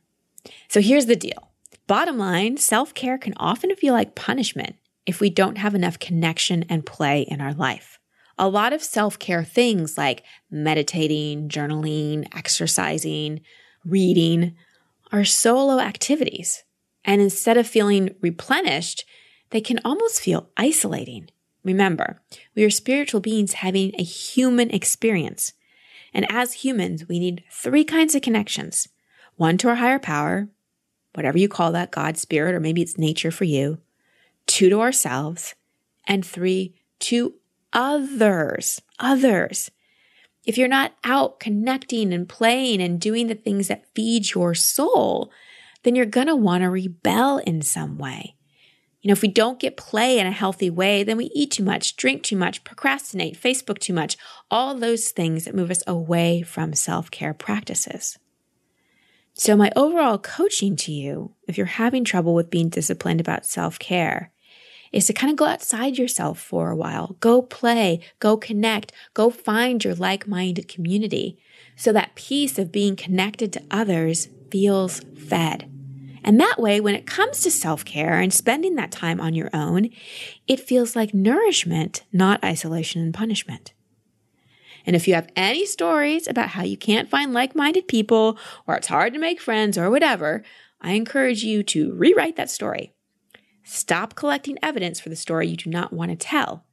So 0.68 0.80
here's 0.80 1.06
the 1.06 1.16
deal 1.16 1.50
bottom 1.86 2.16
line 2.16 2.56
self 2.56 2.94
care 2.94 3.18
can 3.18 3.34
often 3.36 3.74
feel 3.76 3.92
like 3.92 4.14
punishment 4.14 4.76
if 5.04 5.20
we 5.20 5.30
don't 5.30 5.58
have 5.58 5.74
enough 5.74 5.98
connection 5.98 6.64
and 6.68 6.86
play 6.86 7.22
in 7.22 7.40
our 7.40 7.52
life. 7.52 7.95
A 8.38 8.48
lot 8.48 8.72
of 8.72 8.82
self 8.82 9.18
care 9.18 9.44
things 9.44 9.96
like 9.96 10.22
meditating, 10.50 11.48
journaling, 11.48 12.28
exercising, 12.36 13.40
reading 13.84 14.54
are 15.12 15.24
solo 15.24 15.78
activities 15.80 16.64
and 17.06 17.22
instead 17.22 17.56
of 17.56 17.66
feeling 17.66 18.14
replenished, 18.20 19.04
they 19.50 19.60
can 19.60 19.78
almost 19.84 20.20
feel 20.20 20.50
isolating. 20.56 21.30
Remember, 21.62 22.20
we 22.54 22.64
are 22.64 22.70
spiritual 22.70 23.20
beings 23.20 23.54
having 23.54 23.92
a 23.96 24.02
human 24.02 24.70
experience. 24.70 25.52
And 26.12 26.30
as 26.30 26.52
humans, 26.52 27.08
we 27.08 27.18
need 27.18 27.44
three 27.50 27.84
kinds 27.84 28.14
of 28.14 28.22
connections 28.22 28.88
one 29.36 29.58
to 29.58 29.68
our 29.68 29.74
higher 29.76 29.98
power, 29.98 30.48
whatever 31.14 31.38
you 31.38 31.48
call 31.48 31.70
that, 31.72 31.90
God, 31.90 32.16
spirit, 32.16 32.54
or 32.54 32.60
maybe 32.60 32.80
it's 32.80 32.98
nature 32.98 33.30
for 33.30 33.44
you, 33.44 33.78
two 34.46 34.70
to 34.70 34.80
ourselves, 34.80 35.54
and 36.06 36.24
three 36.24 36.74
to 37.00 37.34
others. 37.72 38.80
Others. 38.98 39.70
If 40.44 40.56
you're 40.56 40.68
not 40.68 40.94
out 41.02 41.40
connecting 41.40 42.12
and 42.12 42.28
playing 42.28 42.80
and 42.80 43.00
doing 43.00 43.26
the 43.26 43.34
things 43.34 43.68
that 43.68 43.92
feed 43.94 44.32
your 44.32 44.54
soul, 44.54 45.32
then 45.82 45.96
you're 45.96 46.06
going 46.06 46.28
to 46.28 46.36
want 46.36 46.62
to 46.62 46.70
rebel 46.70 47.38
in 47.38 47.62
some 47.62 47.98
way. 47.98 48.36
You 49.00 49.08
know, 49.08 49.12
if 49.12 49.22
we 49.22 49.28
don't 49.28 49.60
get 49.60 49.76
play 49.76 50.18
in 50.18 50.26
a 50.26 50.32
healthy 50.32 50.68
way, 50.68 51.04
then 51.04 51.16
we 51.16 51.26
eat 51.26 51.52
too 51.52 51.62
much, 51.62 51.96
drink 51.96 52.24
too 52.24 52.36
much, 52.36 52.64
procrastinate, 52.64 53.40
Facebook 53.40 53.78
too 53.78 53.92
much, 53.92 54.16
all 54.50 54.74
those 54.74 55.10
things 55.10 55.44
that 55.44 55.54
move 55.54 55.70
us 55.70 55.82
away 55.86 56.42
from 56.42 56.74
self 56.74 57.10
care 57.10 57.32
practices. 57.32 58.18
So, 59.34 59.54
my 59.54 59.70
overall 59.76 60.18
coaching 60.18 60.76
to 60.76 60.92
you, 60.92 61.34
if 61.46 61.56
you're 61.56 61.66
having 61.66 62.04
trouble 62.04 62.34
with 62.34 62.50
being 62.50 62.68
disciplined 62.68 63.20
about 63.20 63.46
self 63.46 63.78
care, 63.78 64.32
is 64.92 65.06
to 65.06 65.12
kind 65.12 65.30
of 65.30 65.36
go 65.36 65.46
outside 65.46 65.98
yourself 65.98 66.38
for 66.38 66.70
a 66.70 66.76
while. 66.76 67.16
Go 67.20 67.42
play, 67.42 68.00
go 68.20 68.36
connect, 68.36 68.92
go 69.14 69.30
find 69.30 69.84
your 69.84 69.94
like 69.94 70.26
minded 70.26 70.68
community. 70.68 71.38
So 71.76 71.92
that 71.92 72.14
piece 72.14 72.58
of 72.58 72.72
being 72.72 72.96
connected 72.96 73.52
to 73.52 73.62
others 73.70 74.28
feels 74.50 75.00
fed. 75.16 75.70
And 76.24 76.40
that 76.40 76.58
way, 76.58 76.80
when 76.80 76.96
it 76.96 77.06
comes 77.06 77.40
to 77.42 77.52
self 77.52 77.84
care 77.84 78.18
and 78.18 78.34
spending 78.34 78.74
that 78.74 78.90
time 78.90 79.20
on 79.20 79.34
your 79.34 79.50
own, 79.52 79.90
it 80.48 80.58
feels 80.58 80.96
like 80.96 81.14
nourishment, 81.14 82.02
not 82.12 82.42
isolation 82.42 83.00
and 83.00 83.14
punishment. 83.14 83.72
And 84.84 84.96
if 84.96 85.06
you 85.06 85.14
have 85.14 85.28
any 85.36 85.66
stories 85.66 86.26
about 86.26 86.50
how 86.50 86.62
you 86.64 86.76
can't 86.76 87.08
find 87.08 87.32
like 87.32 87.54
minded 87.54 87.86
people, 87.86 88.38
or 88.66 88.74
it's 88.74 88.88
hard 88.88 89.12
to 89.12 89.20
make 89.20 89.40
friends, 89.40 89.78
or 89.78 89.88
whatever, 89.88 90.42
I 90.80 90.92
encourage 90.92 91.44
you 91.44 91.62
to 91.64 91.94
rewrite 91.94 92.36
that 92.36 92.50
story. 92.50 92.92
Stop 93.68 94.14
collecting 94.14 94.58
evidence 94.62 95.00
for 95.00 95.08
the 95.08 95.16
story 95.16 95.48
you 95.48 95.56
do 95.56 95.68
not 95.68 95.92
want 95.92 96.10
to 96.12 96.16
tell 96.16 96.64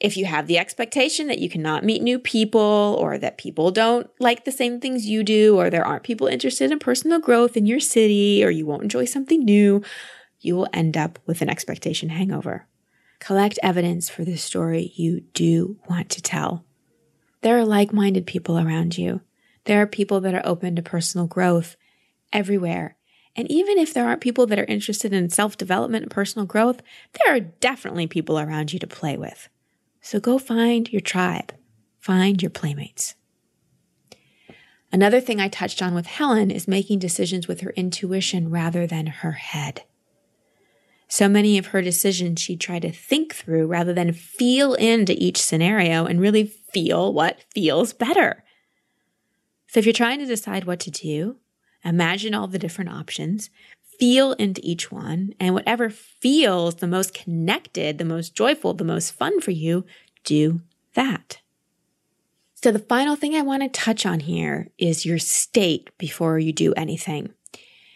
if 0.00 0.16
you 0.16 0.26
have 0.26 0.46
the 0.46 0.58
expectation 0.58 1.26
that 1.26 1.40
you 1.40 1.50
cannot 1.50 1.84
meet 1.84 2.02
new 2.02 2.18
people 2.18 2.96
or 3.00 3.18
that 3.18 3.38
people 3.38 3.70
don't 3.70 4.08
like 4.20 4.44
the 4.44 4.52
same 4.52 4.80
things 4.80 5.06
you 5.06 5.24
do 5.24 5.58
or 5.58 5.70
there 5.70 5.84
aren't 5.84 6.04
people 6.04 6.28
interested 6.28 6.70
in 6.70 6.78
personal 6.78 7.18
growth 7.18 7.56
in 7.56 7.66
your 7.66 7.80
city 7.80 8.44
or 8.44 8.50
you 8.50 8.64
won't 8.64 8.84
enjoy 8.84 9.04
something 9.04 9.44
new, 9.44 9.82
you 10.40 10.54
will 10.54 10.68
end 10.72 10.96
up 10.96 11.18
with 11.26 11.42
an 11.42 11.50
expectation 11.50 12.10
hangover. 12.10 12.66
Collect 13.18 13.58
evidence 13.60 14.08
for 14.08 14.24
the 14.24 14.36
story 14.36 14.92
you 14.94 15.22
do 15.34 15.78
want 15.88 16.08
to 16.10 16.22
tell. 16.22 16.64
There 17.40 17.58
are 17.58 17.64
like 17.64 17.92
minded 17.92 18.26
people 18.26 18.56
around 18.56 18.96
you. 18.96 19.20
There 19.64 19.82
are 19.82 19.86
people 19.86 20.20
that 20.20 20.34
are 20.34 20.46
open 20.46 20.76
to 20.76 20.82
personal 20.82 21.26
growth 21.26 21.76
everywhere. 22.32 22.96
And 23.38 23.48
even 23.52 23.78
if 23.78 23.94
there 23.94 24.04
aren't 24.04 24.20
people 24.20 24.46
that 24.46 24.58
are 24.58 24.64
interested 24.64 25.12
in 25.12 25.30
self 25.30 25.56
development 25.56 26.02
and 26.02 26.10
personal 26.10 26.44
growth, 26.44 26.82
there 27.12 27.36
are 27.36 27.40
definitely 27.40 28.08
people 28.08 28.36
around 28.36 28.72
you 28.72 28.80
to 28.80 28.86
play 28.88 29.16
with. 29.16 29.48
So 30.00 30.18
go 30.18 30.38
find 30.38 30.92
your 30.92 31.00
tribe, 31.00 31.54
find 32.00 32.42
your 32.42 32.50
playmates. 32.50 33.14
Another 34.90 35.20
thing 35.20 35.40
I 35.40 35.46
touched 35.46 35.80
on 35.80 35.94
with 35.94 36.06
Helen 36.06 36.50
is 36.50 36.66
making 36.66 36.98
decisions 36.98 37.46
with 37.46 37.60
her 37.60 37.70
intuition 37.76 38.50
rather 38.50 38.88
than 38.88 39.06
her 39.06 39.32
head. 39.32 39.82
So 41.06 41.28
many 41.28 41.58
of 41.58 41.66
her 41.66 41.80
decisions 41.80 42.40
she 42.40 42.56
tried 42.56 42.82
to 42.82 42.90
think 42.90 43.36
through 43.36 43.68
rather 43.68 43.92
than 43.92 44.12
feel 44.12 44.74
into 44.74 45.14
each 45.16 45.40
scenario 45.40 46.06
and 46.06 46.20
really 46.20 46.44
feel 46.44 47.12
what 47.12 47.44
feels 47.54 47.92
better. 47.92 48.42
So 49.68 49.78
if 49.78 49.86
you're 49.86 49.92
trying 49.92 50.18
to 50.18 50.26
decide 50.26 50.64
what 50.64 50.80
to 50.80 50.90
do, 50.90 51.36
imagine 51.84 52.34
all 52.34 52.46
the 52.46 52.58
different 52.58 52.90
options, 52.90 53.50
feel 53.98 54.32
into 54.32 54.60
each 54.64 54.90
one, 54.92 55.34
and 55.40 55.54
whatever 55.54 55.90
feels 55.90 56.76
the 56.76 56.86
most 56.86 57.14
connected, 57.14 57.98
the 57.98 58.04
most 58.04 58.34
joyful, 58.34 58.74
the 58.74 58.84
most 58.84 59.12
fun 59.12 59.40
for 59.40 59.50
you, 59.50 59.84
do 60.24 60.60
that. 60.94 61.40
So, 62.54 62.72
the 62.72 62.80
final 62.80 63.14
thing 63.14 63.34
I 63.34 63.42
want 63.42 63.62
to 63.62 63.68
touch 63.68 64.04
on 64.04 64.20
here 64.20 64.68
is 64.78 65.06
your 65.06 65.18
state 65.18 65.90
before 65.96 66.38
you 66.38 66.52
do 66.52 66.72
anything. 66.74 67.32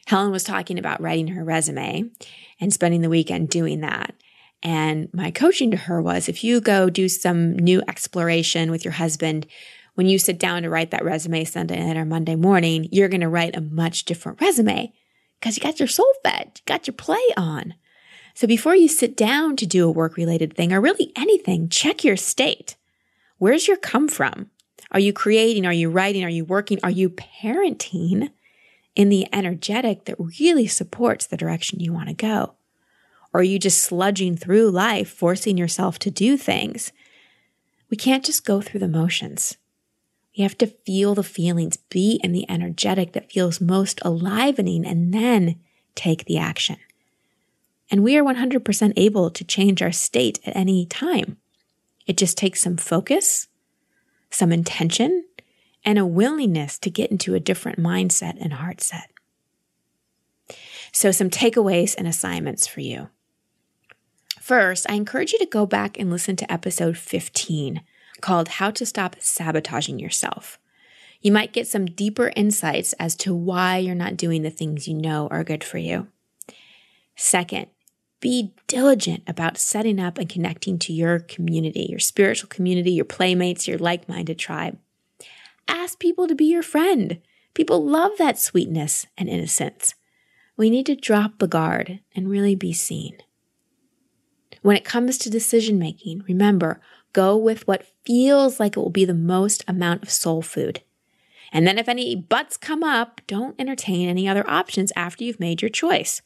Helen 0.07 0.31
was 0.31 0.45
talking 0.45 0.79
about 0.79 1.01
writing 1.01 1.29
her 1.29 1.45
resume 1.45 2.11
and 2.61 2.73
spending 2.73 3.01
the 3.01 3.09
weekend 3.09 3.49
doing 3.49 3.81
that. 3.81 4.15
And 4.63 5.09
my 5.13 5.31
coaching 5.31 5.73
to 5.73 5.77
her 5.77 6.01
was 6.01 6.29
if 6.29 6.45
you 6.45 6.61
go 6.61 6.89
do 6.89 7.09
some 7.09 7.57
new 7.57 7.83
exploration 7.89 8.71
with 8.71 8.85
your 8.85 8.93
husband, 8.93 9.47
when 9.95 10.07
you 10.07 10.19
sit 10.19 10.39
down 10.39 10.63
to 10.63 10.71
write 10.71 10.91
that 10.91 11.05
resume 11.05 11.45
Sunday 11.45 11.85
night 11.85 11.97
or 11.97 12.05
Monday 12.05 12.37
morning, 12.37 12.89
you're 12.91 13.09
going 13.09 13.21
to 13.21 13.29
write 13.29 13.57
a 13.57 13.61
much 13.61 14.05
different 14.05 14.41
resume 14.41 14.93
because 15.39 15.57
you 15.57 15.63
got 15.63 15.79
your 15.79 15.89
soul 15.89 16.13
fed, 16.23 16.53
you 16.57 16.63
got 16.67 16.87
your 16.87 16.95
play 16.95 17.23
on. 17.37 17.75
So 18.35 18.47
before 18.47 18.75
you 18.75 18.89
sit 18.89 19.17
down 19.17 19.57
to 19.57 19.67
do 19.67 19.87
a 19.87 19.91
work 19.91 20.17
related 20.17 20.55
thing 20.57 20.73
or 20.73 20.81
really 20.81 21.13
anything, 21.17 21.69
check 21.69 22.05
your 22.05 22.17
state. 22.17 22.77
Where's 23.39 23.69
your 23.69 23.77
come 23.77 24.09
from? 24.09 24.51
Are 24.91 25.01
you 25.01 25.13
creating? 25.13 25.67
Are 25.67 25.73
you 25.73 25.91
writing? 25.91 26.25
Are 26.25 26.31
you 26.31 26.45
working? 26.45 26.79
Are 26.83 26.91
you 26.91 27.11
parenting 27.11 28.31
in 28.95 29.09
the 29.09 29.27
energetic 29.33 30.05
that 30.05 30.17
really 30.19 30.67
supports 30.67 31.27
the 31.27 31.37
direction 31.37 31.81
you 31.81 31.93
want 31.93 32.09
to 32.09 32.15
go? 32.15 32.55
Or 33.33 33.41
are 33.41 33.45
you 33.45 33.59
just 33.59 33.89
sludging 33.89 34.39
through 34.39 34.71
life, 34.71 35.11
forcing 35.11 35.57
yourself 35.57 35.99
to 36.01 36.11
do 36.11 36.37
things? 36.37 36.93
We 37.91 37.97
can't 37.97 38.25
just 38.25 38.45
go 38.45 38.61
through 38.61 38.81
the 38.81 38.89
motions. 38.89 39.57
We 40.37 40.43
have 40.43 40.57
to 40.59 40.67
feel 40.67 41.15
the 41.15 41.23
feelings, 41.23 41.77
be 41.77 42.19
in 42.25 42.33
the 42.33 42.49
energetic 42.49 43.13
that 43.13 43.31
feels 43.31 43.61
most 43.61 44.01
alivening, 44.01 44.87
and 44.87 45.13
then 45.13 45.61
take 45.95 46.25
the 46.25 46.39
action. 46.39 46.77
And 47.91 48.03
we 48.03 48.17
are 48.17 48.25
100% 48.25 48.93
able 48.97 49.31
to 49.31 49.45
change 49.45 49.83
our 49.83 49.93
state 49.93 50.41
at 50.47 50.57
any 50.57 50.87
time. 50.87 51.37
It 52.07 52.17
just 52.17 52.39
takes 52.39 52.63
some 52.63 52.79
focus, 52.79 53.49
some 54.31 54.53
intention, 54.53 55.25
and 55.85 55.99
a 55.99 56.07
willingness 56.07 56.79
to 56.79 56.91
get 56.91 57.11
into 57.11 57.35
a 57.35 57.41
different 57.41 57.79
mindset 57.79 58.39
and 58.41 58.55
heart 58.55 58.81
set. 58.81 59.11
So, 60.93 61.11
some 61.11 61.31
takeaways 61.31 61.95
and 61.97 62.07
assignments 62.07 62.67
for 62.67 62.81
you. 62.81 63.09
First, 64.41 64.87
I 64.89 64.95
encourage 64.95 65.33
you 65.33 65.39
to 65.39 65.47
go 65.47 65.67
back 65.67 65.99
and 65.99 66.11
listen 66.11 66.37
to 66.37 66.53
episode 66.53 66.97
15 66.97 67.83
called 68.23 68.49
How 68.49 68.71
to 68.71 68.87
Stop 68.87 69.17
Sabotaging 69.19 69.99
Yourself. 69.99 70.59
You 71.21 71.31
might 71.31 71.53
get 71.53 71.69
some 71.69 71.87
deeper 71.87 72.33
insights 72.35 72.95
as 72.95 73.15
to 73.17 73.35
why 73.35 73.79
you're 73.79 73.95
not 73.95 74.17
doing 74.17 74.43
the 74.43 74.51
things 74.51 74.89
you 74.89 74.95
know 74.95 75.29
are 75.31 75.45
good 75.45 75.63
for 75.63 75.79
you. 75.79 76.09
Second, 77.15 77.67
be 78.21 78.55
diligent 78.67 79.23
about 79.27 79.59
setting 79.59 80.01
up 80.01 80.17
and 80.17 80.29
connecting 80.29 80.79
to 80.79 80.93
your 80.93 81.19
community, 81.19 81.87
your 81.91 81.99
spiritual 81.99 82.49
community, 82.49 82.93
your 82.93 83.05
playmates, 83.05 83.69
your 83.69 83.79
like 83.79 84.09
minded 84.09 84.39
tribe. 84.39 84.79
Ask 85.69 85.99
people 85.99 86.27
to 86.29 86.35
be 86.35 86.47
your 86.47 86.63
friend. 86.63 87.19
People 87.55 87.85
love 87.85 88.13
that 88.19 88.39
sweetness 88.39 89.07
and 89.19 89.29
innocence. 89.29 89.95
We 90.57 90.71
need 90.71 90.87
to 90.87 90.97
drop 90.97 91.39
the 91.39 91.49
guard 91.49 92.01
and 92.15 92.31
really 92.31 92.55
be 92.55 92.73
seen. 92.73 93.19
When 94.63 94.77
it 94.77 94.85
comes 94.85 95.19
to 95.19 95.31
decision 95.31 95.79
making, 95.79 96.23
remember, 96.29 96.81
go 97.13 97.37
with 97.37 97.67
what 97.67 97.87
feels 98.05 98.59
like 98.59 98.77
it 98.77 98.81
will 98.81 98.91
be 98.91 99.05
the 99.05 99.15
most 99.15 99.65
amount 99.69 100.03
of 100.03 100.11
soul 100.11 100.43
food. 100.43 100.83
And 101.53 101.67
then 101.67 101.79
if 101.79 101.89
any 101.89 102.17
buts 102.17 102.57
come 102.57 102.83
up, 102.83 103.21
don't 103.27 103.55
entertain 103.59 104.09
any 104.09 104.27
other 104.27 104.49
options 104.49 104.93
after 104.97 105.23
you've 105.23 105.41
made 105.41 105.61
your 105.61 105.69
choice. 105.69 106.23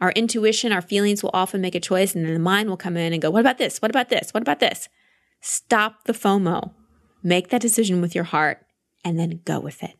Our 0.00 0.12
intuition, 0.12 0.72
our 0.72 0.82
feelings 0.82 1.22
will 1.22 1.30
often 1.32 1.62
make 1.62 1.74
a 1.74 1.80
choice, 1.80 2.14
and 2.14 2.26
then 2.26 2.34
the 2.34 2.38
mind 2.38 2.68
will 2.68 2.76
come 2.76 2.96
in 2.98 3.14
and 3.14 3.22
go, 3.22 3.30
What 3.30 3.40
about 3.40 3.56
this? 3.56 3.80
What 3.80 3.90
about 3.90 4.10
this? 4.10 4.34
What 4.34 4.42
about 4.42 4.60
this? 4.60 4.90
Stop 5.40 6.04
the 6.04 6.12
FOMO. 6.12 6.72
Make 7.22 7.48
that 7.48 7.62
decision 7.62 8.00
with 8.02 8.14
your 8.14 8.24
heart 8.24 8.66
and 9.04 9.18
then 9.18 9.40
go 9.44 9.58
with 9.58 9.82
it. 9.82 9.96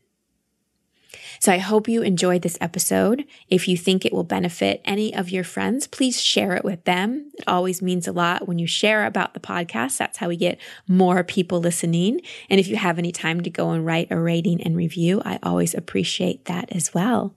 So 1.41 1.53
I 1.53 1.59
hope 1.59 1.89
you 1.89 2.03
enjoyed 2.03 2.43
this 2.43 2.59
episode. 2.61 3.25
If 3.49 3.69
you 3.69 3.77
think 3.77 4.05
it 4.05 4.13
will 4.13 4.25
benefit 4.25 4.81
any 4.85 5.15
of 5.15 5.31
your 5.31 5.45
friends, 5.45 5.87
please 5.87 6.21
share 6.23 6.55
it 6.55 6.65
with 6.65 6.85
them. 6.85 7.31
It 7.39 7.45
always 7.47 7.83
means 7.83 8.09
a 8.09 8.13
lot 8.13 8.49
when 8.49 8.59
you 8.59 8.67
share 8.67 9.05
about 9.05 9.35
the 9.35 9.41
podcast. 9.41 9.99
That's 9.99 10.19
how 10.19 10.29
we 10.29 10.37
get 10.37 10.59
more 10.89 11.23
people 11.25 11.61
listening. 11.61 12.21
And 12.49 12.61
if 12.61 12.69
you 12.69 12.77
have 12.77 12.99
any 12.99 13.13
time 13.13 13.41
to 13.43 13.51
go 13.51 13.71
and 13.71 13.85
write 13.85 14.09
a 14.11 14.19
rating 14.19 14.63
and 14.63 14.77
review, 14.77 15.23
I 15.25 15.39
always 15.43 15.75
appreciate 15.75 16.47
that 16.47 16.71
as 16.73 16.95
well. 16.95 17.35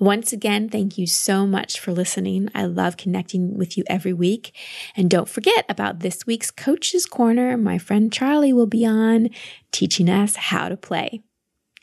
Once 0.00 0.32
again, 0.32 0.68
thank 0.68 0.96
you 0.96 1.08
so 1.08 1.44
much 1.44 1.80
for 1.80 1.92
listening. 1.92 2.48
I 2.54 2.66
love 2.66 2.96
connecting 2.96 3.58
with 3.58 3.76
you 3.76 3.82
every 3.88 4.12
week. 4.12 4.54
And 4.94 5.10
don't 5.10 5.28
forget 5.28 5.64
about 5.68 6.00
this 6.00 6.24
week's 6.24 6.52
Coach's 6.52 7.04
Corner. 7.04 7.56
My 7.56 7.78
friend 7.78 8.12
Charlie 8.12 8.52
will 8.52 8.68
be 8.68 8.86
on 8.86 9.30
teaching 9.72 10.08
us 10.08 10.36
how 10.36 10.68
to 10.68 10.76
play. 10.76 11.22